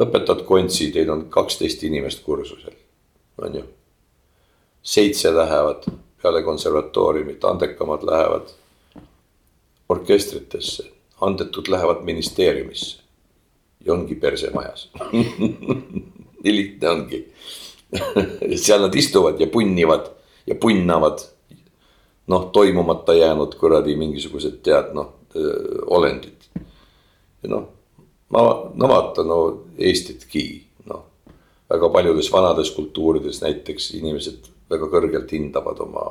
[0.01, 2.77] lõpetad kontsi, teil on kaksteist inimest kursusel,
[3.43, 3.65] on ju.
[4.83, 5.85] Seitse lähevad
[6.23, 8.49] peale konservatooriumit, andekamad lähevad
[9.89, 10.91] orkestritesse,
[11.21, 13.01] andetud lähevad ministeeriumisse.
[13.87, 14.91] Ja ongi perse majas
[16.43, 17.33] nii lihtne ongi.
[18.63, 20.07] Seal nad istuvad ja punnivad
[20.47, 21.19] ja punnavad
[22.27, 25.17] noh, toimumata jäänud kuradi mingisugused tead noh
[25.87, 26.37] olendid.
[27.49, 27.69] noh,
[28.29, 28.41] ma
[28.75, 30.45] no vaata no Eestitki
[30.91, 31.05] noh,
[31.71, 36.05] väga paljudes vanades kultuurides näiteks inimesed väga kõrgelt hindavad oma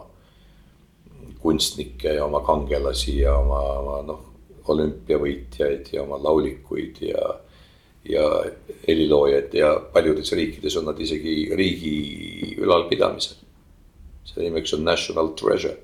[1.39, 4.25] kunstnikke ja oma kangelasi ja oma, oma noh,
[4.69, 7.29] olümpiavõitjaid ja oma laulikuid ja
[8.09, 8.23] ja
[8.87, 13.39] heliloojaid ja paljudes riikides on nad isegi riigi ülalpidamisel
[14.29, 15.77] selle nimeks on national treasure.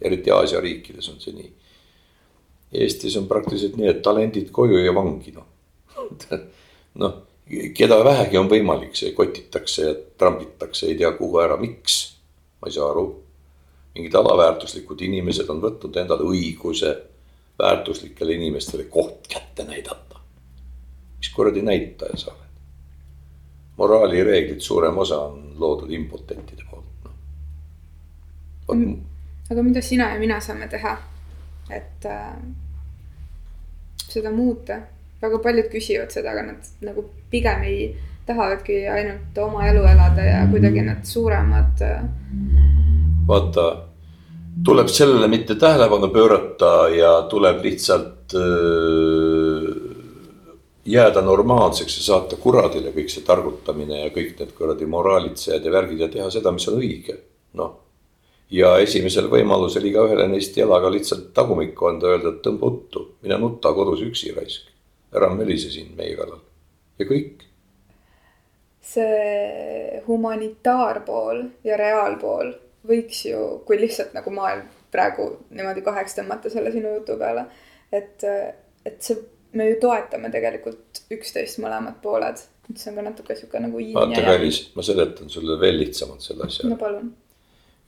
[0.00, 1.50] eriti Aasia riikides on see nii.
[2.74, 5.46] Eestis on praktiliselt nii, et talendid koju ja vangi noh
[7.02, 7.14] noh,
[7.74, 12.16] keda vähegi on võimalik, see kotitakse ja trambitakse ei tea kuhu ära, miks?
[12.60, 13.06] ma ei saa aru.
[13.94, 16.94] mingid alaväärtuslikud inimesed on võtnud endale õiguse
[17.58, 20.20] väärtuslikele inimestele koht kätte näidata.
[21.18, 22.40] mis kuradi näitaja sa oled?
[23.76, 26.64] moraalireeglid, suurem osa on loodud impotentide
[28.72, 29.00] Mm.
[29.50, 30.96] aga mida sina ja mina saame teha,
[31.70, 32.36] et äh,
[34.08, 34.80] seda muuta?
[35.24, 37.88] Väga paljud küsivad seda, aga nad nagu pigem ei
[38.26, 42.06] tahavadki ainult oma elu elada ja kuidagi need suuremad äh....
[43.28, 43.66] vaata,
[44.64, 49.68] tuleb sellele mitte tähelepanu pöörata ja tuleb lihtsalt äh,
[50.84, 56.04] jääda normaalseks ja saata kuradile kõik see targutamine ja kõik need kuradi moraalitsejad ja värgid
[56.06, 57.18] ja teha seda, mis on õige,
[57.60, 57.80] noh
[58.52, 63.72] ja esimesel võimalusel igaühele neist jalaga lihtsalt tagumikku anda, öelda, et tõmba uttu, mine nuta
[63.76, 64.70] kodus üksi raisk.
[65.14, 66.42] Ära mölise siin meie kallal
[66.98, 67.44] ja kõik,
[68.84, 72.52] see humanitaarpool ja reaalpool
[72.88, 77.46] võiks ju, kui lihtsalt nagu maailm praegu niimoodi kaheks tõmmata selle sinu jutu peale,
[77.92, 78.22] et,
[78.86, 79.16] et see,
[79.58, 82.42] me ju toetame tegelikult üksteist mõlemad pooled.
[82.74, 83.80] see on ka natuke sihuke nagu.
[83.96, 86.68] vaata, Kallis, ma seletan sulle veel lihtsamalt selle asja.
[86.68, 87.12] no palun.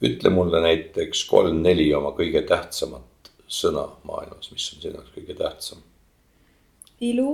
[0.03, 5.85] ütle mulle näiteks kolm-neli oma kõige tähtsamat sõna maailmas, mis on sinu jaoks kõige tähtsam?
[6.99, 7.31] Ilu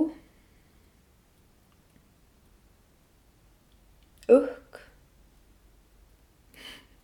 [4.28, 4.80] õhk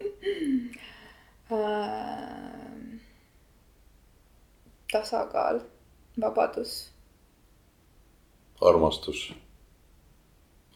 [1.53, 2.21] äh,
[4.93, 5.61] tasakaal,
[6.21, 6.91] vabadus.
[8.61, 9.33] armastus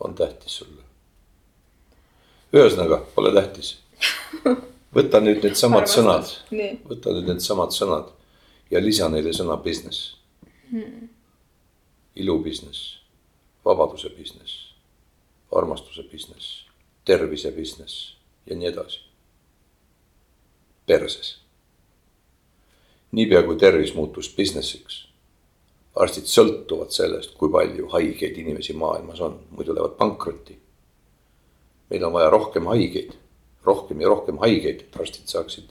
[0.00, 0.82] on tähtis sulle.
[2.52, 3.78] ühesõnaga, pole tähtis.
[4.94, 6.30] võta nüüd needsamad sõnad,
[6.88, 8.12] võta nüüd needsamad sõnad
[8.70, 10.14] ja lisa neile sõna business
[10.70, 11.13] hmm..
[12.16, 12.98] Ilu business,
[13.64, 14.74] vabaduse business
[15.55, 16.66] armastuse business,
[17.05, 19.00] tervise business ja nii edasi.
[20.87, 21.38] perses.
[23.12, 24.96] niipea kui tervis muutus business'iks,
[25.96, 30.59] arstid sõltuvad sellest, kui palju haigeid inimesi maailmas on, muidu lähevad pankrotti.
[31.90, 33.14] meil on vaja rohkem haigeid,
[33.64, 35.70] rohkem ja rohkem haigeid, et arstid saaksid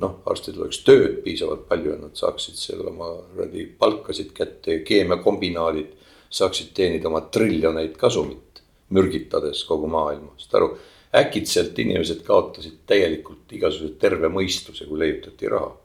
[0.00, 4.84] noh, arstidel oleks tööd piisavalt palju ja nad saaksid seal oma kuradi palkasid kätte ja
[4.86, 5.92] keemiakombinaadid
[6.32, 10.72] saaksid teenida oma triljoneid kasumit mürgitades kogu maailma, saad aru.
[11.12, 15.76] äkitselt inimesed kaotasid täielikult igasuguse terve mõistuse, kui leiutati raha.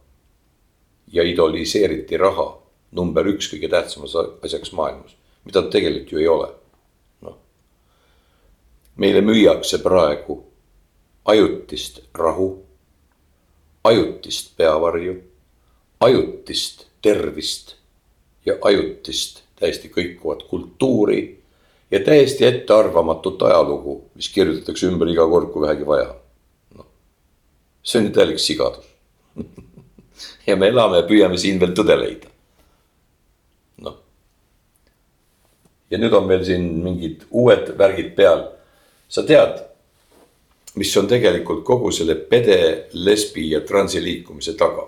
[1.12, 2.48] ja idoliseeriti raha
[2.92, 5.16] number üks kõige tähtsamas asjaks maailmas,
[5.46, 6.50] mida ta tegelikult ju ei ole.
[7.22, 7.38] noh,
[8.96, 10.44] meile müüakse praegu
[11.26, 12.67] ajutist rahu,
[13.88, 15.16] ajutist peavarju,
[16.00, 17.76] ajutist tervist
[18.46, 21.22] ja ajutist täiesti kõikuvat kultuuri
[21.92, 26.10] ja täiesti ettearvamatut ajalugu, mis kirjutatakse ümber iga kord, kui vähegi vaja.
[26.76, 26.88] noh,
[27.84, 28.86] see on ju täielik sigadus
[30.48, 32.30] ja me elame ja püüame siin veel tõde leida.
[33.86, 33.98] noh.
[35.92, 38.50] ja nüüd on meil siin mingid uued värgid peal.
[39.08, 39.64] sa tead,
[40.78, 44.86] mis on tegelikult kogu selle pede, lesbi ja transi liikumise taga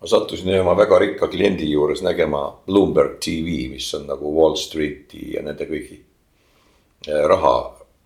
[0.00, 4.56] ma sattusin ühe oma väga rikka kliendi juures nägema Bloomberg TV, mis on nagu Wall
[4.60, 5.96] Streeti ja nende kõigi
[7.08, 7.54] eh, raha,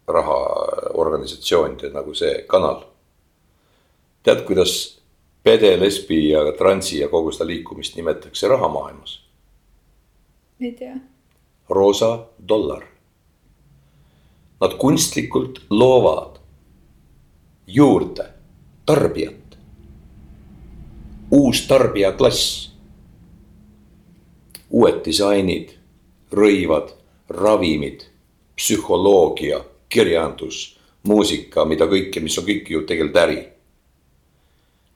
[0.09, 2.87] rahaorganisatsioonide nagu see kanal.
[4.23, 4.73] tead, kuidas
[5.43, 9.19] pede, lesbi ja transi ja kogu seda liikumist nimetatakse rahamaailmas?
[10.61, 10.97] ei tea.
[11.69, 12.85] roosa dollar.
[14.61, 16.37] Nad kunstlikult loovad
[17.67, 18.27] juurde
[18.87, 19.41] tarbijat
[21.31, 22.71] uus tarbijaklass.
[24.71, 25.73] uued disainid,
[26.31, 26.93] rõivad,
[27.29, 28.05] ravimid,
[28.55, 33.41] psühholoogia, kirjandus, muusika, mida kõike, mis on kõik ju tegelikult äri.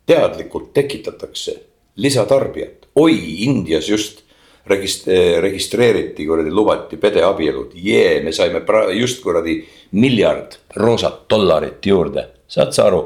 [0.06, 1.54] teadlikult tekitatakse
[1.96, 4.23] lisatarbijat, oi Indias just
[4.70, 9.58] regist-, registreeriti kuradi, lubati pedeabielud, jee, me saime pra-, just kuradi
[9.92, 13.04] miljard roosat dollarit juurde, saad sa aru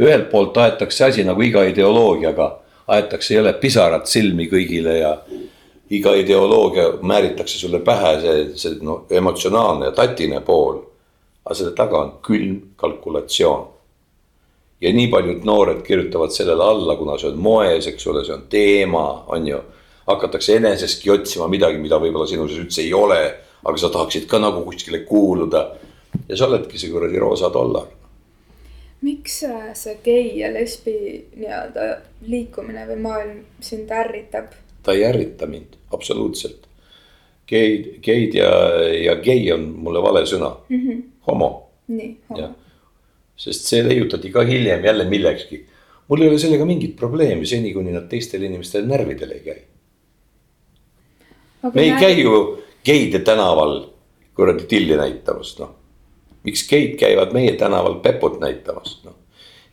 [0.00, 2.48] ühelt poolt aetakse asi nagu iga ideoloogiaga,
[2.86, 5.12] aetakse jälle pisarad silmi kõigile ja
[5.92, 10.80] iga ideoloogia määritakse sulle pähe see, see noh, emotsionaalne ja tatine pool.
[11.44, 13.66] aga selle taga on külm kalkulatsioon.
[14.80, 18.46] ja nii paljud noored kirjutavad sellele alla, kuna see on moes, eks ole, see on
[18.50, 19.60] teema, on ju.
[20.06, 23.22] Hakatakse enesestki otsima midagi, mida võib-olla sinu sees üldse ei ole,
[23.62, 25.66] aga sa tahaksid ka nagu kuskile kuuluda.
[26.28, 27.86] ja sa oledki see kuradi roosa dollar
[29.02, 30.94] miks äh, see gei ja lesbi
[31.36, 31.86] nii-öelda
[32.30, 34.52] liikumine või maailm sind ärritab?
[34.82, 36.68] ta ei ärrita mind, absoluutselt.
[37.46, 38.50] geid, geid ja,
[38.94, 41.02] ja gei on mulle vale sõna mm, -hmm.
[41.26, 41.50] homo.
[41.88, 42.52] nii, homo.
[43.36, 45.64] sest see leiutati ka hiljem jälle millekski.
[46.08, 49.60] mul ei ole sellega mingit probleemi, seni kuni nad teistele inimestele närvidele ei käi.
[51.62, 52.00] Me ei näe...
[52.00, 53.78] käi ju geide tänaval
[54.34, 55.82] kuradi tilli näitamas, noh
[56.42, 59.14] miks geid käivad meie tänaval peput näitamas, noh.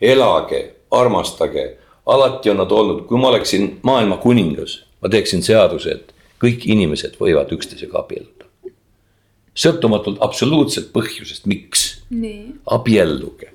[0.01, 6.13] elage, armastage, alati on nad olnud, kui ma oleksin maailma kuningas, ma teeksin seaduse, et
[6.43, 8.45] kõik inimesed võivad üksteisega abielluda.
[9.59, 12.01] sõltumatult absoluutselt põhjusest, miks.
[12.65, 13.51] abielluge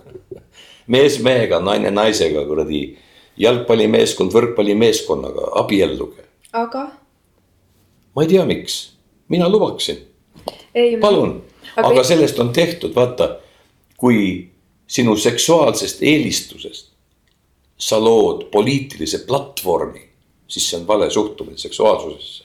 [0.94, 2.96] mees mehega, naine naisega, kuradi
[3.38, 6.24] jalgpallimeeskond võrkpallimeeskonnaga, abielluge.
[6.52, 6.88] aga?
[8.16, 8.80] Ma ei tea, miks,
[9.28, 10.06] mina lubaksin.
[11.00, 11.42] palun
[11.76, 13.36] aga, aga sellest on tehtud, vaata,
[13.96, 14.50] kui
[14.86, 16.90] sinu seksuaalsest eelistusest
[17.80, 20.02] sa lood poliitilise platvormi,
[20.48, 22.44] siis see on vale suhtumine seksuaalsusesse.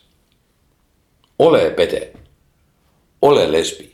[1.40, 2.14] ole pede,
[3.22, 3.92] ole lesbi.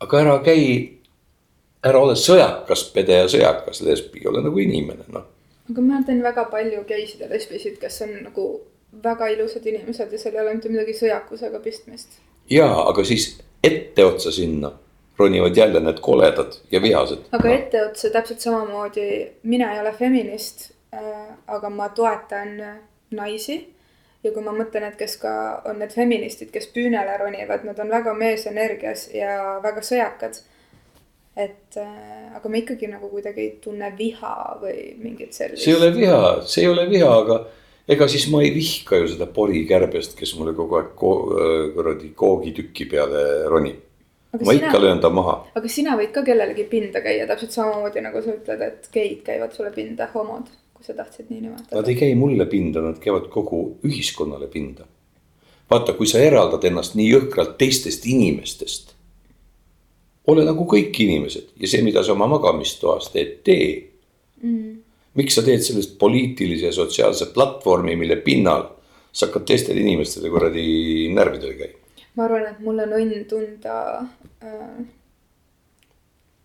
[0.00, 0.98] aga ära käi,
[1.84, 5.24] ära ole sõjakas pede ja sõjakas lesbi, ole nagu inimene, noh.
[5.70, 8.48] aga ma tean väga palju geisid ja lesbisid, kes on nagu
[9.04, 12.20] väga ilusad inimesed ja seal ei ole mitte midagi sõjakusega pistmist.
[12.50, 14.72] jaa, aga siis etteotsa sinna
[15.18, 17.18] ronivad jälle need koledad ja vihased.
[17.32, 17.54] aga no.
[17.54, 22.56] etteotsa täpselt samamoodi, mina ei ole feminist äh,, aga ma toetan
[23.10, 23.72] naisi
[24.24, 25.34] ja kui ma mõtlen, et kes ka
[25.68, 30.42] on need feministid, kes püünele ronivad, nad on väga meesenergias ja väga sõjakad.
[31.36, 35.64] et äh, aga ma ikkagi nagu kuidagi ei tunne viha või mingit sellist.
[35.64, 37.38] see ei ole viha, see ei ole viha, aga
[37.88, 41.12] ega siis ma ei vihka ju seda porikärbest, kes mulle kogu aeg ko,
[41.74, 43.88] kuradi koogitüki peale ronib.
[44.32, 45.34] Ma sina, ikka löön ta maha.
[45.54, 49.52] aga sina võid ka kellelegi pinda käia täpselt samamoodi nagu sa ütled, et geid käivad
[49.52, 50.48] sulle pinda, homod
[50.82, 51.78] kui sa tahtsid nii nimetada.
[51.78, 54.88] Nad ei käi mulle pinda, nad käivad kogu ühiskonnale pinda.
[55.70, 58.94] vaata, kui sa eraldad ennast nii jõhkralt teistest inimestest.
[60.26, 63.68] ole nagu kõik inimesed ja see, mida sa oma magamistoas teed, tee
[64.42, 64.81] mm..
[65.18, 68.68] Miks sa teed sellest poliitilise ja sotsiaalse platvormi, mille pinnal
[69.12, 70.64] sa hakkad teistele inimestele kuradi
[71.14, 71.78] närvidele käima?
[72.16, 73.78] ma arvan, et mul on õnn tunda
[74.42, 74.82] äh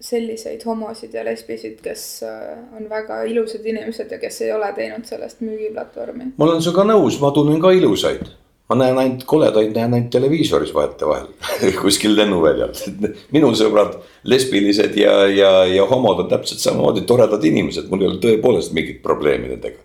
[0.02, 5.06] selliseid homosid ja lesbisid, kes äh, on väga ilusad inimesed ja kes ei ole teinud
[5.10, 6.34] sellest müügiplatvormi.
[6.38, 8.30] ma olen sinuga nõus, ma tunnen ka ilusaid.
[8.68, 11.28] Ma näen ainult koledaid, näen ainult televiisoris vahetevahel
[11.82, 12.74] kuskil lennuväljal.
[13.36, 18.24] minu sõbrad, lesbilised ja, ja, ja homod on täpselt samamoodi toredad inimesed, mul ei ole
[18.24, 19.80] tõepoolest mingit probleemi nendega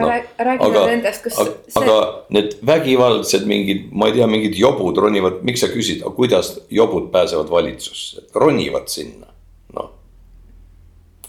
[0.00, 0.06] no,.
[0.38, 1.80] räägime aga, nendest, kas aga, see.
[1.80, 1.96] aga
[2.36, 7.50] need vägivaldsed mingid, ma ei tea, mingid jobud ronivad, miks sa küsid, kuidas jobud pääsevad
[7.52, 9.30] valitsusse, ronivad sinna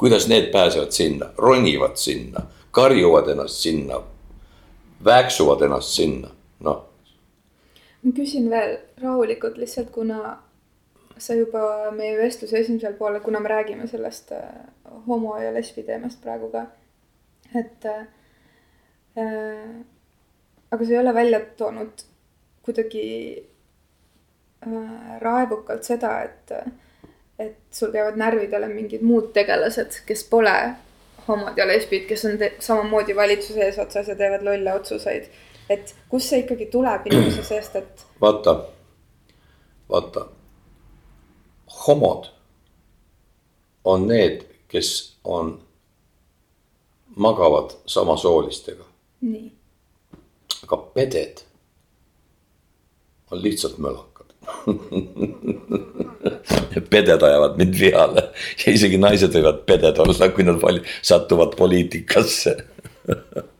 [0.02, 4.00] kuidas need pääsevad sinna, ronivad sinna, karjuvad ennast sinna,
[5.06, 6.30] vääksuvad ennast sinna,
[6.62, 6.88] noh.
[8.04, 10.38] ma küsin veel rahulikult lihtsalt, kuna
[11.18, 14.46] sa juba meie vestluse esimesel poolel, kuna me räägime sellest äh,
[15.08, 16.66] homo ja lesbi teemast praegu ka,
[17.56, 18.06] et äh,
[20.72, 22.06] aga sa ei ole välja toonud
[22.66, 23.04] kuidagi
[24.68, 26.72] äh, raevukalt seda, et äh,
[27.42, 30.54] et sul käivad närvidele mingid muud tegelased, kes pole
[31.28, 35.30] homod ja lesbid, kes on samamoodi valitsuse eesotsas ja teevad lolle otsuseid.
[35.70, 38.06] Et kust see ikkagi tuleb inimese seest, et.
[38.24, 38.56] vaata,
[39.90, 40.26] vaata,
[41.86, 42.30] homod
[43.84, 44.92] on need, kes
[45.24, 45.60] on,
[47.16, 48.84] magavad samasoolistega.
[49.22, 49.52] nii.
[50.64, 51.42] aga peded
[53.32, 54.32] on lihtsalt mölakad
[56.90, 58.24] peded ajavad mind vihale
[58.66, 62.56] ja isegi naised võivad peded olla, kui nad satuvad poliitikasse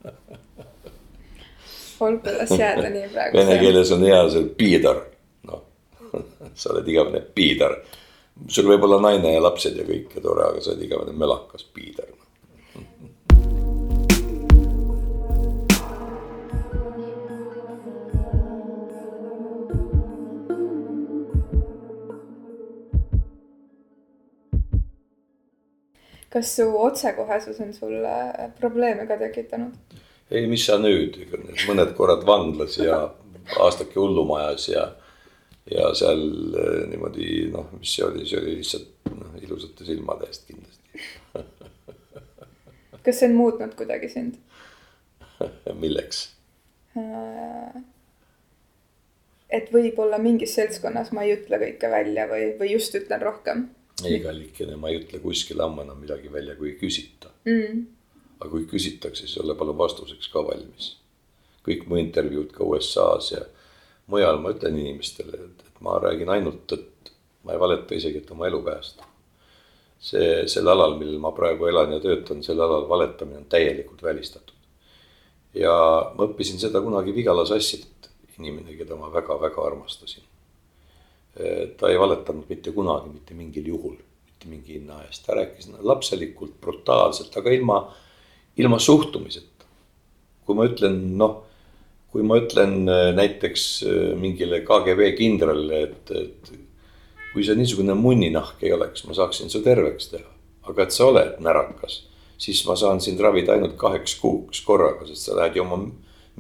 [2.08, 3.38] olgu, las jääda nii praegu.
[3.38, 5.04] Vene keeles on hea see piidar,
[5.50, 5.66] noh,
[6.54, 7.80] sa oled igavene piidar.
[8.48, 11.68] sul võib olla naine ja lapsed ja kõik ja tore, aga sa oled igavene melakas
[11.76, 12.10] piidar
[26.32, 28.16] kas su otsekohesus on sulle
[28.60, 29.74] probleeme ka tekitanud?
[30.32, 31.18] Ei, mis sa nüüd,
[31.68, 33.04] mõned korrad vanglas ja
[33.60, 34.86] aastake hullumajas ja,
[35.72, 36.24] ja seal
[36.56, 41.08] eh, niimoodi noh, mis see oli, see oli lihtsalt noh, ilusate silmade eest kindlasti.
[43.06, 44.38] Kas see on muutnud kuidagi sind?
[45.84, 46.28] Milleks?
[46.98, 47.82] Äh,
[49.52, 53.70] et võib-olla mingis seltskonnas ma ei ütle kõike välja või, või just ütlen rohkem?
[54.02, 57.30] Ei, kallikene, ma ei ütle kuskile ammu enam midagi välja, kui ei küsita.
[57.46, 57.84] Mm..
[58.42, 60.96] Aga kui küsitakse, siis ole palun vastuseks ka valmis.
[61.62, 63.42] kõik mu intervjuud ka USA-s ja
[64.10, 67.12] mujal ma ütlen inimestele, et, et ma räägin ainult tõtt.
[67.44, 69.06] ma ei valeta isegi, et oma elu päästa.
[70.00, 74.58] see, sel alal, millel ma praegu elan ja töötan, sel alal valetamine on täielikult välistatud.
[75.54, 75.76] ja
[76.18, 80.24] ma õppisin seda kunagi Vigala Sassilt, inimene, keda ma väga-väga armastasin
[81.78, 86.58] ta ei valetanud mitte kunagi, mitte mingil juhul, mitte mingi hinna eest, ta rääkis lapselikult,
[86.62, 87.78] brutaalselt, aga ilma,
[88.58, 89.48] ilma suhtumiseta.
[90.46, 91.44] kui ma ütlen, noh,
[92.12, 96.52] kui ma ütlen äh, näiteks äh, mingile KGB kindralile, et, et
[97.32, 100.28] kui sa niisugune munninahk ei oleks, ma saaksin su terveks teha.
[100.68, 102.04] aga et sa oled närakas,
[102.42, 105.80] siis ma saan sind ravida ainult kaheks kuuks korraga, sest sa lähed ju oma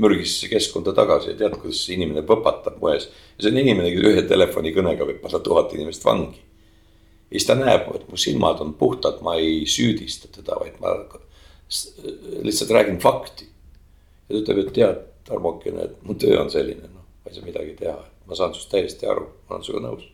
[0.01, 3.07] mürgisesse keskkonda tagasi ja tead, kuidas inimene põpatab mu ees.
[3.37, 6.39] ja see on inimene, kes ühe telefonikõnega võib panna tuhat inimest vangi.
[7.31, 10.95] ja siis ta näeb, et mu silmad on puhtad, ma ei süüdista teda, vaid ma
[12.43, 13.47] lihtsalt räägin fakti.
[14.29, 17.45] ja ta ütleb, et tead, Tarmokene, et mu töö on selline, noh, ma ei saa
[17.45, 17.97] midagi teha,
[18.27, 20.05] ma saan sinust täiesti aru, ma olen sinuga nõus.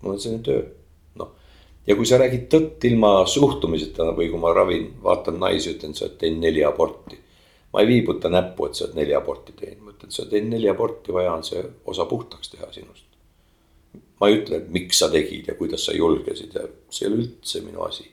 [0.00, 0.62] mul on selline töö,
[1.20, 1.32] noh.
[1.86, 6.06] ja kui sa räägid tõtt ilma suhtumiseta või kui ma ravin, vaatan naisi, ütlen, sa
[6.06, 7.18] oled teinud neli aborti.
[7.72, 10.56] ma ei viibuta näppu, et sa oled neli aborti teinud, ma ütlen, sa oled teinud
[10.56, 13.06] neli aborti, vaja on see osa puhtaks teha sinust.
[14.20, 17.62] ma ei ütle, miks sa tegid ja kuidas sa julgesid ja see ei ole üldse
[17.66, 18.08] minu asi.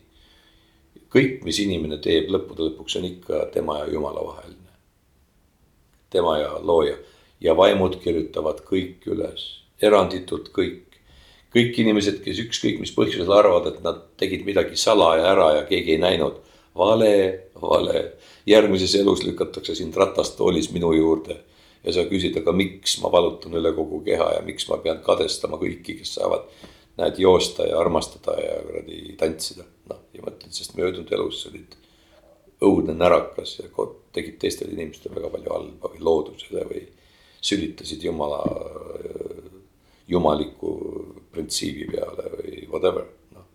[1.14, 4.64] Kõik, mis inimene teeb, lõppude lõpuks on ikka tema ja jumala vaheline.
[6.10, 6.96] tema ja looja
[7.42, 9.48] ja vaimud kirjutavad kõik üles,
[9.82, 10.84] eranditult kõik.
[11.54, 15.96] kõik inimesed, kes ükskõik mis põhjusel arvavad, et nad tegid midagi salaja ära ja keegi
[15.96, 16.42] ei näinud.
[16.78, 18.14] vale, vale,
[18.46, 21.38] järgmises elus lükatakse sind ratastoolis minu juurde
[21.84, 25.58] ja sa küsid, aga miks ma valutan üle kogu keha ja miks ma pean kadestama
[25.62, 26.50] kõiki, kes saavad.
[26.98, 30.08] näed joosta ja armastada ja kuradi tantsida, noh
[30.48, 31.76] ütlen, sest möödunud elus olid
[32.64, 33.68] õudne närakas ja
[34.14, 36.86] tegid teistele inimestele väga palju halba või loodusele või
[37.42, 38.40] sülitasid jumala,
[40.10, 40.72] jumaliku
[41.32, 43.46] printsiibi peale või whatever, noh.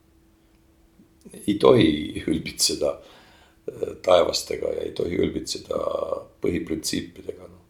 [1.47, 5.83] ei tohi ülbitseda äh, taevastega ja ei tohi ülbitseda
[6.45, 7.66] põhiprintsiipidega, noh.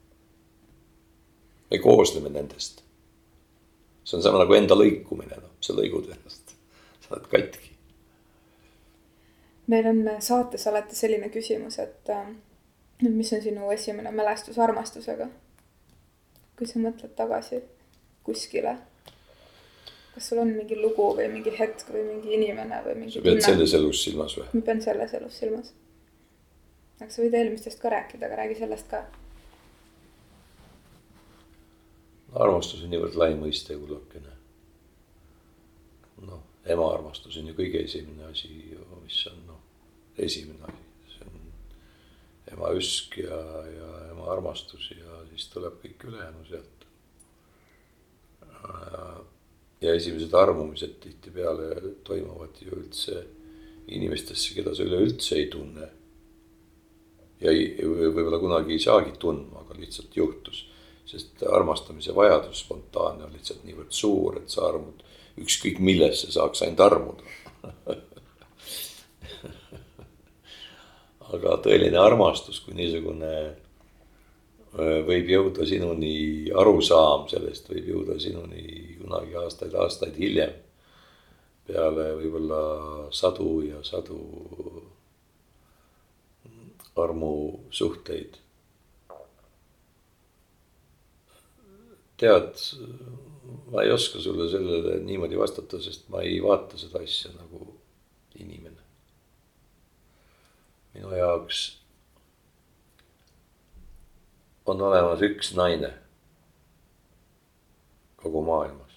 [1.71, 2.85] me koosneme nendest.
[4.05, 6.57] see on sama nagu enda lõikumine, noh, sa lõigud ennast,
[7.07, 7.72] sa oled katki.
[9.67, 12.27] Meil on saates alati selline küsimus, et äh,
[13.03, 15.29] mis on sinu esimene mälestus armastusega
[16.63, 17.63] kui sa mõtled tagasi
[18.27, 18.79] kuskile?
[20.13, 23.15] kas sul on mingi lugu või mingi hetk või mingi inimene või mingi.
[23.17, 24.45] sa pead selles elus silmas või?
[24.53, 25.73] ma pean selles elus silmas.
[27.01, 29.01] aga sa võid eelmistest ka rääkida, aga räägi sellest ka.
[32.45, 34.37] armastus on niivõrd lai mõiste, kullakene.
[36.29, 38.51] noh, ema armastus on ju kõige esimene asi,
[39.03, 39.63] mis on noh,
[40.17, 40.85] esimene asi,
[41.17, 41.41] see on
[42.55, 46.69] ema üsk ja, ja ema armastus ja siis tuleb kõik ülejäänu sealt.
[49.83, 53.25] ja esimesed armumised tihtipeale toimuvad ju üldse
[53.91, 55.89] inimestesse, keda sa üleüldse ei tunne.
[57.43, 60.69] ja ei, võib-olla kunagi ei saagi tundma, aga lihtsalt juhtus.
[61.07, 65.03] sest armastamise vajadus spontaanne on lihtsalt niivõrd suur, et sa armud
[65.41, 67.22] ükskõik millesse saaks ainult armuda
[71.33, 73.33] aga tõeline armastus kui niisugune
[74.72, 80.55] võib jõuda sinuni arusaam sellest, võib jõuda sinuni kunagi aastaid-aastaid hiljem.
[81.66, 82.62] peale võib-olla
[83.12, 84.18] sadu ja sadu
[86.97, 88.39] armusuhteid.
[92.22, 92.55] tead,
[93.72, 97.66] ma ei oska sulle sellele niimoodi vastata, sest ma ei vaata seda asja nagu
[98.38, 98.80] inimene.
[100.94, 101.61] minu jaoks
[104.66, 105.90] on olemas üks naine
[108.22, 108.92] kogu maailmas.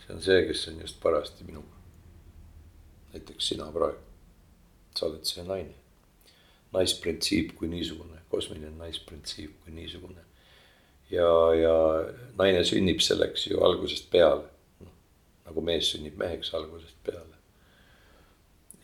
[0.00, 1.76] see on see, kes on just parajasti minuga.
[3.12, 3.98] näiteks sina praegu,
[4.94, 5.74] sa oled see naine.
[6.72, 10.29] naisprintsiip kui niisugune, kosmiline naisprintsiip kui niisugune.
[11.10, 11.74] Ja, ja
[12.38, 14.46] naine sünnib selleks ju algusest peale,
[15.46, 17.38] nagu mees sünnib meheks algusest peale.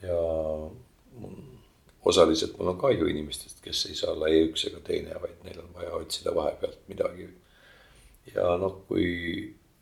[0.02, 0.18] ja
[2.06, 5.62] osaliselt mul on kahju inimestest, kes ei saa olla ei üks ega teine, vaid neil
[5.62, 7.28] on vaja otsida vahepealt midagi.
[8.34, 9.08] ja noh, kui,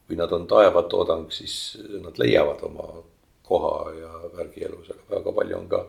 [0.07, 2.89] kui nad on taevatoodang, siis nad leiavad oma
[3.45, 5.85] koha ja värgi elus, aga väga palju on ka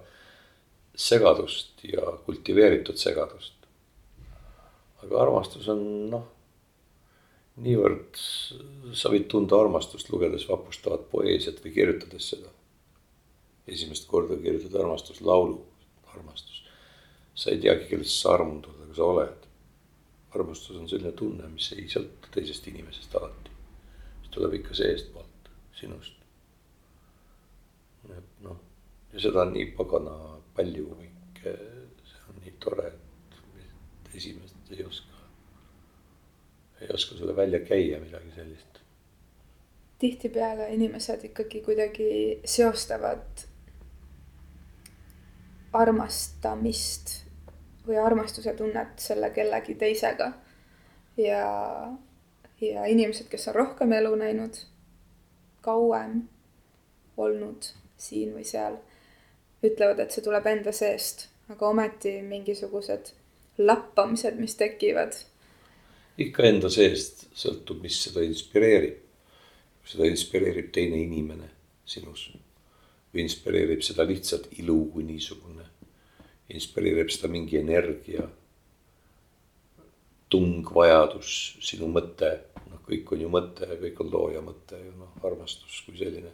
[0.95, 3.53] segadust ja kultiveeritud segadust.
[5.03, 6.27] aga armastus on noh,
[7.63, 8.19] niivõrd,
[8.97, 12.51] sa võid tunda armastust lugedes vapustavat poeesiat või kirjutades seda.
[13.67, 15.61] esimest korda kirjutad armastuslaulu
[16.13, 16.63] armastus.
[17.35, 19.47] sa ei teagi, kellest sa armundud, aga sa oled.
[20.35, 23.55] armastus on selline tunne, mis ei sõltu teisest inimesest alati.
[24.23, 25.49] see tuleb ikka seestpoolt,
[25.79, 26.13] sinust.
[28.09, 28.59] et noh,
[29.13, 30.15] ja seda on nii pagana
[30.55, 31.57] palju kõike,
[32.11, 35.14] see on nii tore, et esimest ei oska,
[36.85, 38.75] ei oska sulle välja käia midagi sellist
[39.99, 42.07] tihtipeale inimesed ikkagi kuidagi
[42.45, 43.45] seostavad
[45.73, 47.21] armastamist
[47.87, 50.31] või armastuse tunnet selle kellegi teisega.
[51.17, 51.43] ja,
[52.61, 54.57] ja inimesed, kes on rohkem elu näinud,
[55.61, 56.21] kauem
[57.17, 58.77] olnud siin või seal,
[59.63, 63.13] ütlevad, et see tuleb enda seest, aga ometi mingisugused
[63.57, 65.15] lappamised, mis tekivad.
[66.21, 69.01] Ikka enda seest sõltub, mis seda inspireerib.
[69.85, 71.45] seda inspireerib teine inimene
[71.85, 72.31] sinus
[73.13, 75.65] või inspireerib seda lihtsalt ilu kui niisugune.
[76.49, 78.27] inspireerib seda mingi energia.
[80.29, 82.31] tung, vajadus, sinu mõte,
[82.69, 86.31] noh, kõik on ju mõte, kõik on looja mõte ju noh, armastus kui selline.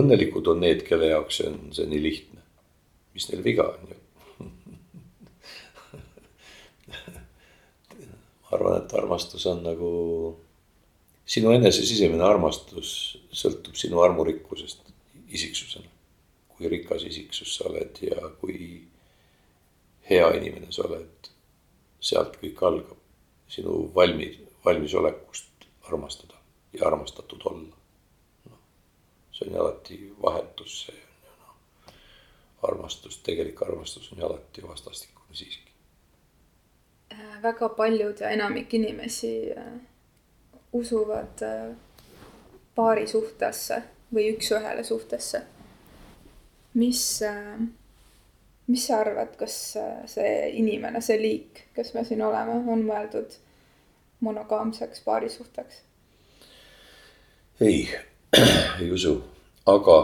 [0.00, 2.40] õnnelikud on need, kelle jaoks see on see nii lihtne.
[3.14, 3.96] mis neil viga on ju
[8.45, 9.90] ma arvan, et armastus on nagu,
[11.26, 12.90] sinu enese sisemine armastus
[13.34, 14.92] sõltub sinu armurikkusest
[15.28, 15.90] isiksusena.
[16.56, 18.86] kui rikas isiksus sa oled ja kui
[20.08, 21.28] hea inimene sa oled,
[22.00, 23.02] sealt kõik algab.
[23.48, 26.34] sinu valmis, valmisolekust armastada
[26.72, 27.76] ja armastatud olla.
[28.50, 28.58] noh,
[29.32, 31.94] see on ju alati vahetus, see on ju noh,
[32.70, 35.75] armastus, tegelik armastus on ju alati vastastikune siiski
[37.42, 39.64] väga paljud ja enamik inimesi äh,
[40.72, 41.74] usuvad äh,
[42.74, 43.82] paari suhtesse
[44.14, 45.42] või üks-ühele suhtesse.
[46.74, 47.22] mis,
[48.66, 49.54] mis sa arvad, kas
[50.12, 53.38] see inimene, see liik, kes me siin oleme, on mõeldud
[54.20, 55.80] monogaamseks paarisuhteks?
[57.60, 57.88] ei,
[58.80, 59.16] ei usu,
[59.66, 59.98] aga,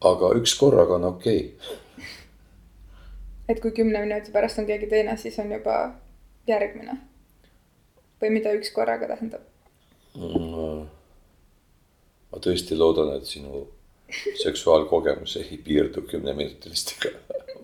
[0.00, 1.83] aga üks korraga on okei okay
[3.48, 5.78] et kui kümne minuti pärast on keegi teine, siis on juba
[6.48, 6.98] järgmine.
[8.22, 9.42] või mida üks korraga tähendab
[10.16, 10.86] mm,?
[12.32, 13.66] ma tõesti loodan, et sinu
[14.42, 17.12] seksuaalkogemus ei piirdu kümneminutilistega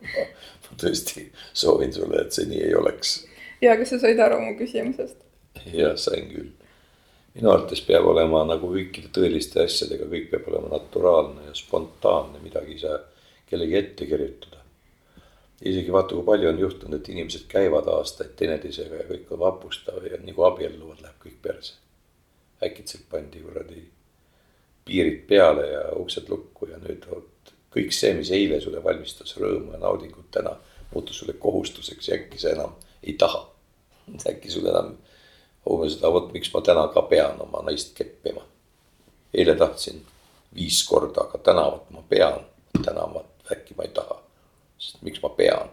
[0.01, 0.27] ma,
[0.67, 3.17] ma tõesti soovin sulle, et see nii ei oleks.
[3.63, 5.19] ja, kas sa said aru mu küsimusest?
[5.73, 6.53] jah, sain küll.
[7.35, 12.77] minu arvates peab olema nagu kõikide tõeliste asjadega, kõik peab olema naturaalne ja spontaanne, midagi
[12.77, 12.99] ei saa
[13.51, 14.60] kellegi ette kirjutada
[15.61, 20.05] isegi vaata, kui palju on juhtunud, et inimesed käivad aastaid teineteisega ja kõik on vapustav
[20.07, 21.75] ja nii kui abielluvad, läheb kõik perse.
[22.65, 23.83] äkitselt pandi kuradi
[24.85, 29.73] piirid peale ja uksed lukku ja nüüd vot kõik see, mis eile sulle valmistas rõõmu
[29.73, 30.57] ja naudingut, täna
[30.93, 33.47] muutus sulle kohustuseks ja äkki sa enam ei taha.
[34.29, 34.97] äkki sul enam,
[35.67, 38.43] homme seda, vot miks ma täna ka pean oma naist keppima.
[39.35, 40.05] eile tahtsin
[40.55, 42.45] viis korda, aga täna vot ma pean,
[42.85, 44.21] täna ma äkki ma ei taha
[44.81, 45.71] sest miks ma pean.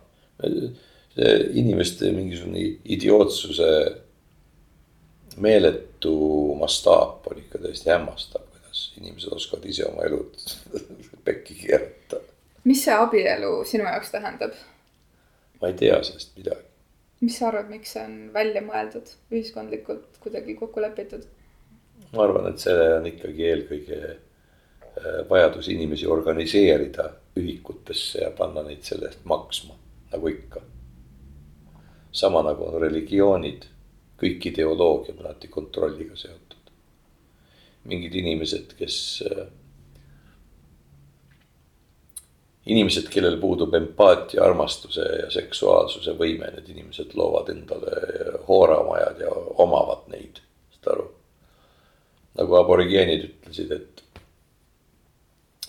[1.57, 3.69] inimeste mingisugune idiootsuse
[5.41, 6.13] meeletu
[6.59, 10.37] mastaap on ikka täiesti hämmastav, kuidas inimesed oskavad ise oma elud
[11.25, 12.21] pekki keerata.
[12.63, 14.53] mis see abielu sinu jaoks tähendab?
[15.61, 16.65] ma ei tea sellest midagi.
[17.21, 21.25] mis sa arvad, miks see on välja mõeldud, ühiskondlikult kuidagi kokku lepitud?
[22.13, 24.01] ma arvan, et see on ikkagi eelkõige
[25.29, 29.75] vajadus inimesi organiseerida ühikutesse ja panna neid selle eest maksma,
[30.11, 30.61] nagu ikka.
[32.11, 33.65] sama nagu on religioonid,
[34.17, 36.71] kõik ideoloogiad on alati kontrolliga seotud.
[37.87, 39.21] mingid inimesed, kes,
[42.65, 47.93] inimesed, kellel puudub empaatia, armastuse ja seksuaalsuse võime, need inimesed loovad endale
[48.47, 49.29] hooramajad ja
[49.63, 50.41] omavad neid,
[50.75, 51.07] saad aru.
[52.37, 54.03] nagu aborigeenid ütlesid, et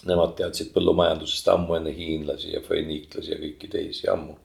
[0.07, 4.37] Nemad teadsid põllumajandusest ammu enne hiinlasi ja föniiklasi ja kõiki teisi ammu.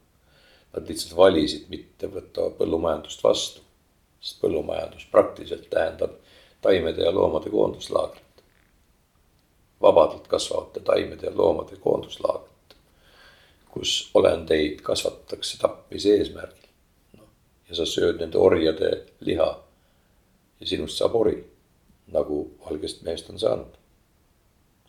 [0.74, 3.62] Nad lihtsalt valisid mitte võtta põllumajandust vastu,
[4.22, 6.16] sest põllumajandus praktiliselt tähendab
[6.64, 8.22] taimede ja loomade koonduslaagrit.
[9.82, 12.76] vabadalt kasvavate taimede ja loomade koonduslaagrit,
[13.70, 16.70] kus olendeid kasvatatakse tapmise eesmärgil.
[17.18, 17.28] noh,
[17.70, 19.50] ja sa sööd nende orjade liha
[20.60, 21.36] ja sinust saab ori,
[22.08, 23.78] nagu valgest mehest on saanud.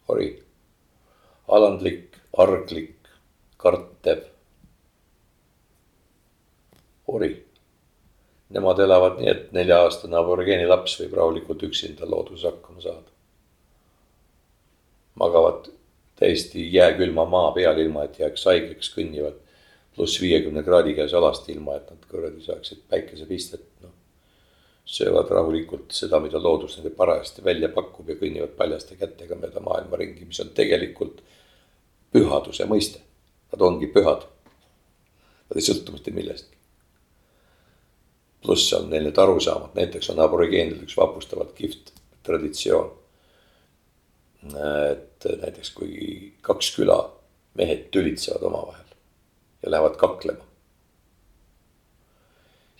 [0.08, 0.44] ori
[1.48, 2.96] alandlik, arglik,
[3.56, 4.30] kartev.
[7.06, 7.34] ori.
[8.54, 13.10] Nemad elavad nii, et nelja-aastane aborigeeni laps võib rahulikult üksinda looduses hakkama saada.
[15.14, 15.68] magavad
[16.18, 19.36] täiesti jääkülma maa peal, ilma et jääks haigeks, kõnnivad
[19.94, 23.92] pluss viiekümne kraadi käes alasti, ilma et nad kuradi saaksid päikesepistet, noh
[24.84, 29.96] söövad rahulikult seda, mida loodus neile parajasti välja pakub ja kõnnivad paljaste kätega mööda maailma
[30.00, 31.22] ringi, mis on tegelikult
[32.14, 33.02] pühaduse mõiste.
[33.52, 34.26] Nad ongi pühad.
[35.48, 36.52] Nad ei sõltu mitte millestki.
[38.44, 42.90] pluss on neil need arusaamad, näiteks on aborigeenidel üks vapustavalt kihvt traditsioon.
[44.44, 46.98] et näiteks kui kaks küla
[47.56, 48.90] mehed tülitsevad omavahel
[49.62, 50.44] ja lähevad kaklema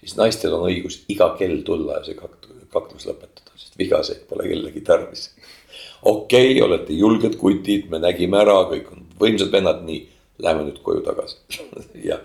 [0.05, 4.85] siis naistel on õigus iga kell tulla ja see kaklus lõpetada, sest vigaseid pole kellegi
[4.85, 5.31] tarvis.
[6.13, 10.01] okei okay,, olete julged kutid, me nägime ära, kõik on võimsad vennad, nii,
[10.45, 11.61] lähme nüüd koju tagasi
[12.11, 12.19] ja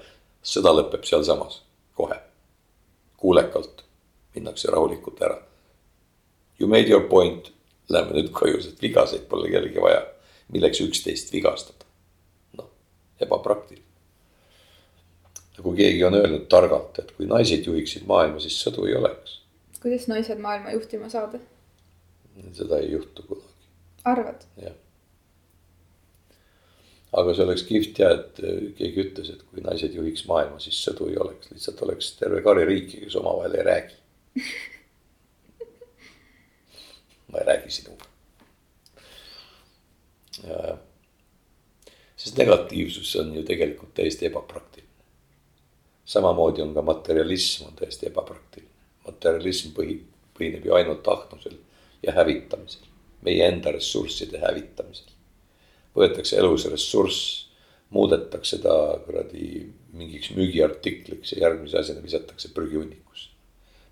[0.44, 1.62] sõda lõpeb sealsamas,
[1.98, 2.18] kohe.
[3.20, 3.84] kuulekalt
[4.36, 5.42] minnakse rahulikult ära.
[6.60, 7.52] You made your point,
[7.90, 10.06] lähme nüüd koju, sest vigaseid pole kellelgi vaja.
[10.50, 11.86] milleks üksteist vigastada?
[12.58, 12.72] noh,
[13.22, 13.90] ebapraktiline
[15.60, 19.40] nagu keegi on öelnud targalt, et kui naised juhiksid maailma, siis sõdu ei oleks.
[19.82, 21.40] kuidas naised maailma juhtima saada?
[22.56, 23.68] seda ei juhtu kunagi.
[24.06, 24.46] arvad?
[24.64, 24.78] jah.
[27.18, 28.42] Aga see oleks kihvt ja, et
[28.78, 32.68] keegi ütles, et kui naised juhiks maailma, siis sõdu ei oleks, lihtsalt oleks terve kari
[32.70, 33.98] riiki, kes omavahel ei räägi
[37.32, 38.06] ma ei räägi sinuga.
[42.16, 44.88] sest negatiivsus on ju tegelikult täiesti ebapraktiline.
[46.06, 48.72] samamoodi on ka materialism on täiesti ebapraktiline.
[49.06, 50.00] materialism põhi,
[50.38, 51.58] põhineb ju ainult ahnusel
[52.04, 52.86] ja hävitamisel,
[53.22, 55.19] meie enda ressursside hävitamisel.
[55.96, 57.50] Võetakse elus ressurss,
[57.90, 58.76] muudetakse ta
[59.06, 63.30] kuradi mingiks müügiartikliks ja järgmise asjana visatakse prügihunnikusse.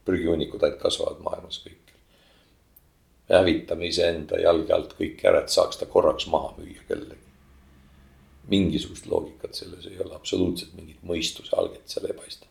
[0.05, 1.87] prügihunnikud ainult kasvavad maailmas kõik
[3.29, 7.23] hävitame iseenda jalge alt kõik ära, et saaks ta korraks maha müüa kellelegi.
[8.47, 12.47] mingisugust loogikat selles ei ole, absoluutselt mingit mõistuse alget seal ei paista.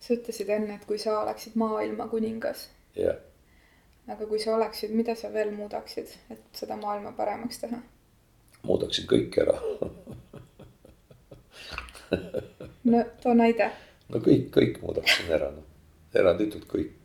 [0.00, 2.68] sa ütlesid enne, et kui sa oleksid maailma kuningas.
[2.96, 3.16] jah.
[4.08, 7.80] Aga kui sa oleksid, mida sa veel muudaksid, et seda maailma paremaks teha?
[8.64, 9.56] muudaksin kõik ära
[12.90, 13.70] no too näide.
[14.08, 15.66] no kõik, kõik muudaksin ära, noh,
[16.14, 17.04] eranditult kõik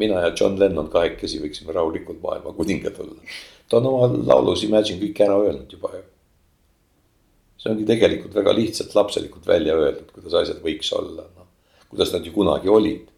[0.00, 3.20] mina ja John Lennon kahekesi võiksime rahulikult maailma kuningad olla.
[3.68, 6.02] ta on oma laulus Imagine kõik ära öelnud juba ju.
[7.60, 11.48] see ongi tegelikult väga lihtsalt lapselikult välja öeldud, kuidas asjad võiks olla, noh.
[11.92, 13.08] kuidas nad ju kunagi olid.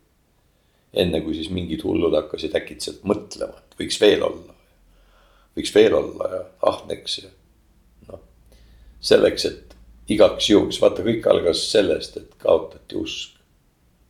[0.92, 4.56] Enne kui siis mingid hullud hakkasid äkitselt mõtlema, et võiks veel olla.
[5.56, 7.28] võiks veel olla ja ahneks ja
[8.08, 8.20] noh.
[9.00, 9.76] selleks, et
[10.12, 13.36] igaks juhuks, vaata, kõik algas sellest, et kaotati usk.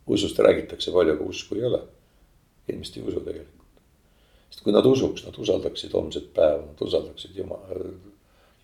[0.07, 1.83] usust räägitakse palju, aga usku ei ole
[2.69, 3.81] inimesed ei usu tegelikult.
[4.51, 7.87] sest kui nad usuks, nad usaldaksid homset päeva, nad usaldaksid jumal,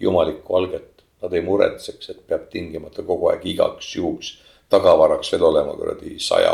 [0.00, 0.94] jumalikku alget.
[1.18, 4.36] Nad ei muretseks, et peab tingimata kogu aeg igaks juhuks
[4.70, 6.52] tagavaraks veel olema kuradi saja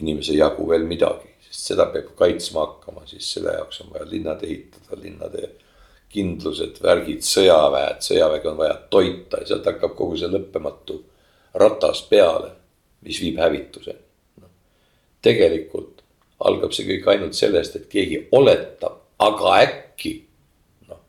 [0.00, 4.42] inimese jagu veel midagi, sest seda peab kaitsma hakkama, siis selle jaoks on vaja linnad
[4.46, 5.50] ehitada, linnade
[6.14, 11.00] kindlused, värgid, sõjaväed, sõjaväge on vaja toita ja sealt hakkab kogu see lõppematu
[11.58, 12.52] ratas peale,
[13.06, 14.04] mis viib hävituseni
[15.24, 16.02] tegelikult
[16.44, 20.12] algab see kõik ainult sellest, et keegi oletab, aga äkki,
[20.90, 21.00] noh.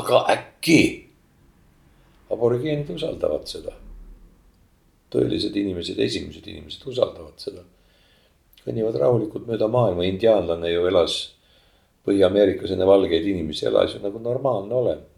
[0.00, 0.82] aga äkki.
[2.34, 3.72] aborigeenid usaldavad seda.
[5.14, 7.62] Tõelised inimesed, esimesed inimesed usaldavad seda.
[8.64, 11.18] kõnnivad rahulikult mööda maailma, indiaanlane ju elas
[12.04, 15.10] Põhja-Ameerikas enne valgeid inimesi, elas ju nagu normaalne olend.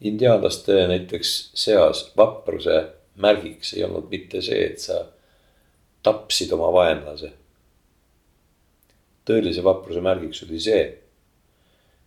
[0.00, 2.76] indiaanlaste näiteks seas vapruse
[3.18, 5.06] märgiks ei olnud mitte see, et sa
[6.02, 7.32] tapsid oma vaenlase.
[9.26, 10.84] tõelise vapruse märgiks oli see,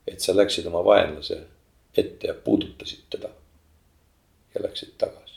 [0.07, 1.41] et sa läksid oma vaenlase
[1.97, 3.29] ette ja puudutasid teda
[4.55, 5.30] ja läksid tagasi.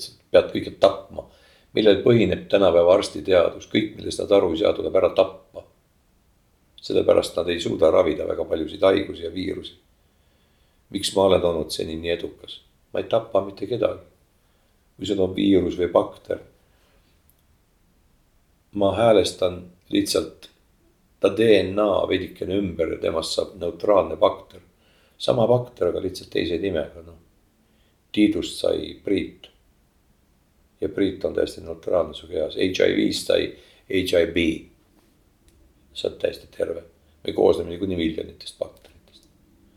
[0.00, 1.26] Sa pead kõike tapma,
[1.76, 5.66] millel põhineb tänapäeva arstiteadus, kõik, millest nad aru ei saa, tuleb ära tappa.
[6.80, 9.74] sellepärast nad ei suuda ravida väga paljusid haigusi ja viirusi.
[10.90, 12.60] miks ma olen olnud seni nii edukas?
[12.92, 14.10] ma ei tapa mitte kedagi
[15.00, 16.42] kui sul on viirus või bakter.
[18.76, 19.54] ma häälestan
[19.88, 20.50] lihtsalt
[21.20, 24.60] ta DNA veidikene ümber ja temast saab neutraalne bakter.
[25.18, 27.16] sama bakter, aga lihtsalt teise nimega, noh.
[28.12, 29.49] Tiidust sai Priit.
[30.80, 33.48] Ja Priit on täiesti neutraalne su kehas, HIV-st sai
[33.90, 34.44] HIB.
[35.92, 36.82] sa oled täiesti terve,
[37.26, 39.26] me koosneme niikuinii miljonitest bakteritest.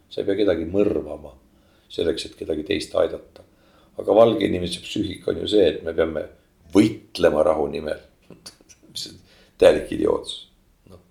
[0.10, 1.34] sa ei pea kedagi mõrvama
[1.90, 3.44] selleks, et kedagi teist aidata
[4.02, 6.26] aga valge inimese psüühika on ju see, et me peame
[6.74, 8.02] võitlema rahu nimel
[8.94, 9.20] mis on
[9.62, 10.48] täielik idiootsus,
[10.90, 11.02] noh.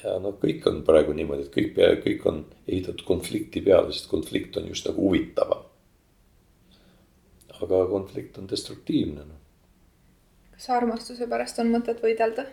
[0.00, 4.58] ja noh, kõik on praegu niimoodi, et kõik, kõik on ehitatud konflikti peale, sest konflikt
[4.60, 5.66] on just nagu huvitavam.
[7.66, 9.40] Aga konflikt on destruktiivne, noh.
[10.54, 12.46] kas armastuse pärast on mõtet võidelda?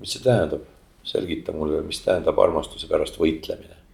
[0.00, 0.66] mis see tähendab,
[1.06, 3.84] selgita mulle, mis tähendab armastuse pärast võitlemine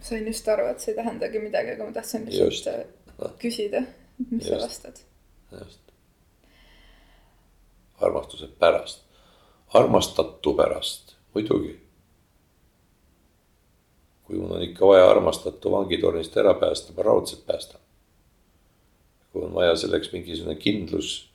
[0.00, 3.84] sain just aru, et see ei tähendagi midagi, aga ma tahtsin lihtsalt küsida,
[4.30, 4.54] mis just.
[4.54, 5.02] sa vastad.
[5.58, 5.80] just.
[8.00, 9.04] armastuse pärast,
[9.74, 11.76] armastatu pärast, muidugi.
[14.24, 17.79] kui mul on ikka vaja armastatu vangitornist ära päästa, ma raudselt päästan.
[19.32, 21.30] Kui on vaja selleks mingisugune kindlus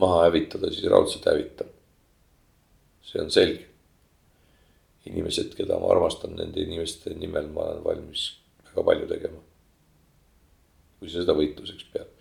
[0.00, 1.68] maha hävitada, siis raudselt hävitan.
[3.08, 3.68] see on selge
[5.08, 8.24] inimesed, keda ma armastan, nende inimeste nimel ma olen valmis
[8.66, 9.40] väga palju tegema.
[10.98, 12.14] kui sa seda võitluseks pead.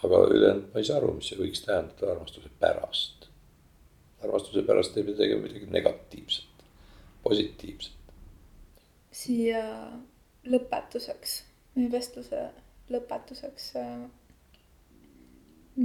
[0.00, 3.28] aga ülejäänud ma ei saa aru, mis see võiks tähendada armastuse pärast.
[4.24, 6.64] armastuse pärast ei pea tegema midagi negatiivset,
[7.24, 8.14] positiivset.
[9.12, 9.62] siia
[10.44, 11.40] lõpetuseks,
[11.76, 12.48] meie vestluse
[12.90, 14.04] lõpetuseks äh,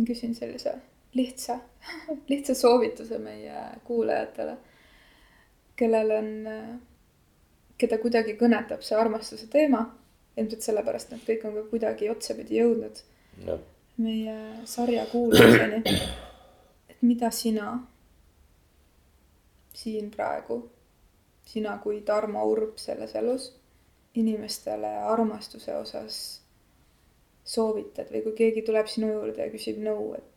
[0.07, 0.75] küsin sellise
[1.15, 1.59] lihtsa,
[2.31, 4.57] lihtsa soovituse meie kuulajatele,
[5.75, 6.31] kellel on,
[7.77, 9.85] keda kuidagi kõnetab see armastuse teema.
[10.37, 13.03] ilmselt sellepärast nad kõik on ka kuidagi otsapidi jõudnud
[13.45, 13.57] Ja.
[13.97, 14.35] meie
[14.65, 15.81] sarja kuulamiseni.
[16.89, 17.87] et mida sina
[19.73, 20.71] siin praegu,
[21.45, 23.49] sina kui Tarmo Urb selles elus,
[24.15, 26.41] inimestele armastuse osas
[27.45, 30.35] soovitad või kui keegi tuleb sinu juurde ja küsib nõu, et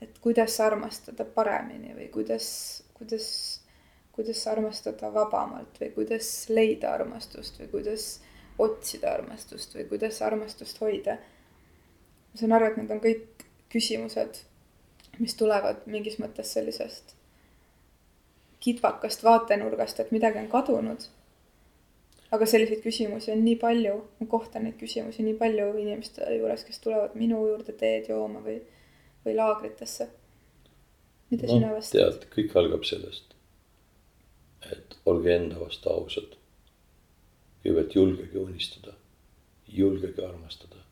[0.00, 2.48] et kuidas armastada paremini või kuidas,
[2.94, 3.28] kuidas,
[4.12, 8.06] kuidas armastada vabamalt või kuidas leida armastust või kuidas
[8.58, 11.18] otsida armastust või kuidas armastust hoida.
[12.32, 14.42] ma saan aru, et need on kõik küsimused,
[15.18, 17.16] mis tulevad mingis mõttes sellisest
[18.60, 21.04] kitsakast vaatenurgast, et midagi on kadunud.
[22.32, 26.80] Aga selliseid küsimusi on nii palju, ma kohtan neid küsimusi nii palju inimeste juures, kes
[26.82, 28.60] tulevad minu juurde teed jooma või
[29.26, 30.08] või laagritesse.
[31.30, 31.98] mida no, sina vastad?
[31.98, 33.34] tead, kõik algab sellest,
[34.72, 36.36] et olge enda vastu ausad.
[37.62, 38.92] kõigepealt julgege unistada,
[39.66, 40.82] julgege armastada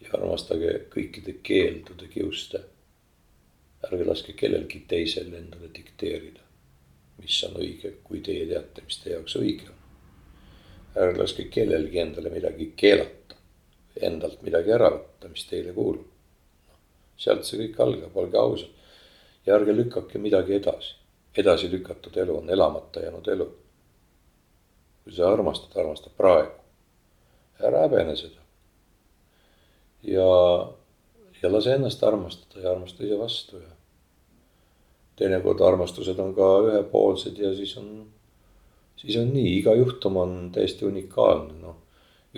[0.00, 2.62] ja armastage kõikide keeldude kiuste.
[3.88, 6.40] ärge laske kellelgi teisel endale dikteerida,
[7.18, 9.77] mis on õige, kui teie teate, mis teie jaoks õige on.
[10.98, 13.36] Ärge laske kellelgi endale midagi keelata,
[14.02, 16.06] endalt midagi ära võtta, mis teile kuulub
[17.18, 18.74] sealt see kõik algab, olge ausad.
[19.46, 20.94] ja ärge lükake midagi edasi,
[21.36, 23.46] edasi lükatud elu on elamata jäänud elu.
[25.04, 26.52] kui sa armastad, armasta praegu.
[27.60, 28.42] ära häbene seda.
[30.02, 30.28] ja,
[31.42, 33.74] ja lase ennast armastada ja armasta ise vastu ja.
[35.16, 38.12] teinekord armastused on ka ühepoolsed ja siis on,
[38.98, 41.76] siis on nii, iga juhtum on täiesti unikaalne, noh.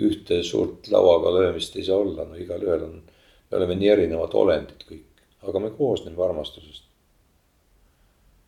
[0.01, 3.01] ühte suurt lauaga löömist ei saa olla, no igalühel on
[3.51, 6.87] me oleme nii erinevad olendid kõik, aga me koosneme armastusest.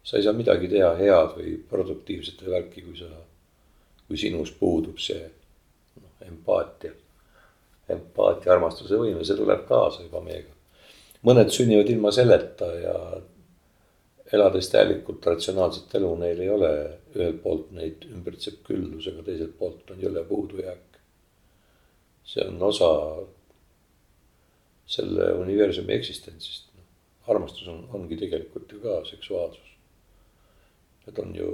[0.03, 3.07] sa ei saa midagi teha head või produktiivset või värki, kui sa,
[4.07, 5.21] kui sinus puudub see
[6.01, 6.91] noh, empaatia.
[7.89, 10.51] empaatia, armastuse võime, see tuleb kaasa juba meiega.
[11.23, 12.95] mõned sünnivad ilma selleta ja
[14.33, 16.71] elades täielikult ratsionaalset elu, neil ei ole
[17.13, 20.89] ühelt poolt neid ümbritseb küllus, aga teiselt poolt on jõle puudujääk.
[22.23, 22.89] see on osa
[24.85, 26.69] selle universumi eksistentsist.
[27.27, 29.69] armastus on, ongi tegelikult ju ka seksuaalsus.
[31.05, 31.51] Need on ju,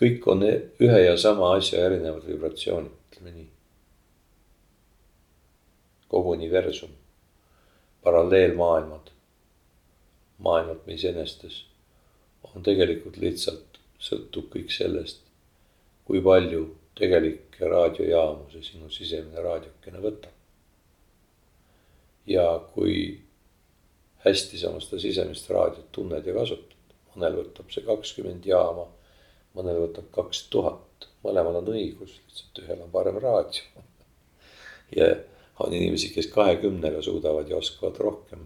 [0.00, 3.48] kõik on ühe ja sama asja erinevad vibratsioonid, ütleme nii.
[6.08, 6.90] kogu universum,
[8.02, 9.10] paralleelmaailmad,
[10.42, 11.64] maailmad meis enestes
[12.54, 15.22] on tegelikult lihtsalt, sõltub kõik sellest,
[16.06, 16.66] kui palju
[16.96, 20.36] tegelikke raadiojaamu see sinu sisemine raadiokene võtab
[22.26, 23.20] ja kui
[24.24, 26.72] hästi sa oma seda sisemist raadiot tunned ja kasutad.
[27.16, 28.82] mõnel võtab see kakskümmend jaama,
[29.56, 33.84] mõnel võtab kaks tuhat, mõlemal on õigus, lihtsalt ühel on parem raadio.
[34.98, 35.14] ja
[35.64, 38.42] on inimesi, kes kahekümnega suudavad ja oskavad rohkem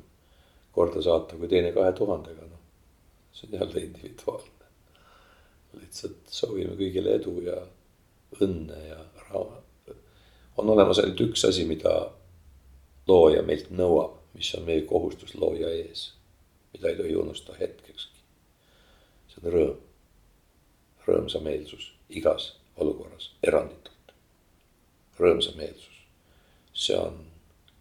[0.72, 2.62] korda saata kui teine kahe tuhandega, noh.
[3.32, 4.66] see on jälle individuaalne.
[5.80, 7.58] lihtsalt soovime kõigile edu ja
[8.40, 9.52] õnne ja rahu.
[10.56, 12.10] on olemas ainult üks asi, mida
[13.08, 16.10] looja meilt nõuab, mis on meie kohustus looja ees,
[16.72, 18.18] mida ei tohi unustada hetkekski.
[19.28, 19.78] see on rõõm,
[21.06, 24.14] rõõmsameelsus igas olukorras, eranditult.
[25.18, 26.04] rõõmsameelsus,
[26.72, 27.18] see on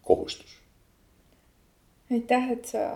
[0.04, 0.59] kohustus.
[2.10, 2.86] Aitäh, et sa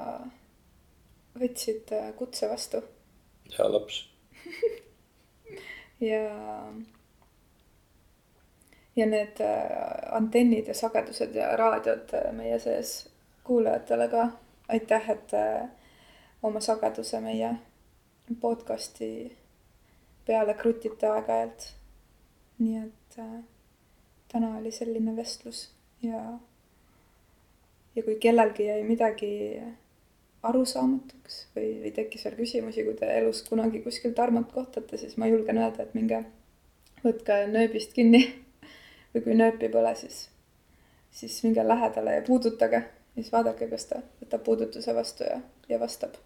[1.39, 2.83] võtsid äh, kutse vastu.
[3.59, 4.03] hea laps
[6.11, 6.27] ja
[8.97, 13.09] ja need äh, antennid ja sagedused ja raadiod äh, meie sees
[13.45, 14.29] kuulajatele ka.
[14.69, 15.69] aitäh, et äh,
[16.43, 17.57] oma sageduse meie
[18.41, 19.37] podcast'i
[20.27, 21.73] peale krutite aeg-ajalt.
[22.59, 23.17] nii et
[24.33, 25.69] täna oli selline vestlus
[26.03, 26.39] ja,
[27.97, 29.31] ja kui kellelgi jäi midagi
[30.45, 35.29] arusaamatuks või, või tekkis veel küsimusi, kui te elus kunagi kuskil Tarmot kohtate, siis ma
[35.31, 36.21] julgen öelda, et minge
[37.05, 38.23] võtke nööbist kinni
[39.15, 40.27] või kui nööp ei põle, siis,
[41.15, 42.85] siis minge lähedale ja puudutage.
[43.15, 46.17] siis vaadake, kas ta võtab puudutuse vastu ja, ja vastab.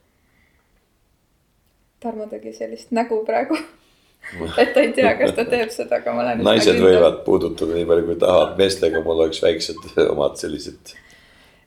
[2.01, 3.59] Tarmo tegi sellist nägu praegu
[4.63, 6.43] et ta ei tea, kas ta teeb seda, aga ma olen.
[6.47, 10.95] naised võivad puudutada nii palju, kui tahavad, meestega mul oleks väiksed omad sellised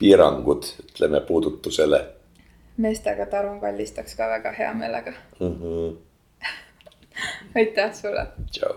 [0.01, 2.01] piirangud, ütleme puudutusele
[2.81, 5.55] meestega Tarmo kallistaks ka väga hea meelega mm.
[5.61, 5.97] -hmm.
[7.55, 8.27] aitäh sulle.
[8.51, 8.75] tšau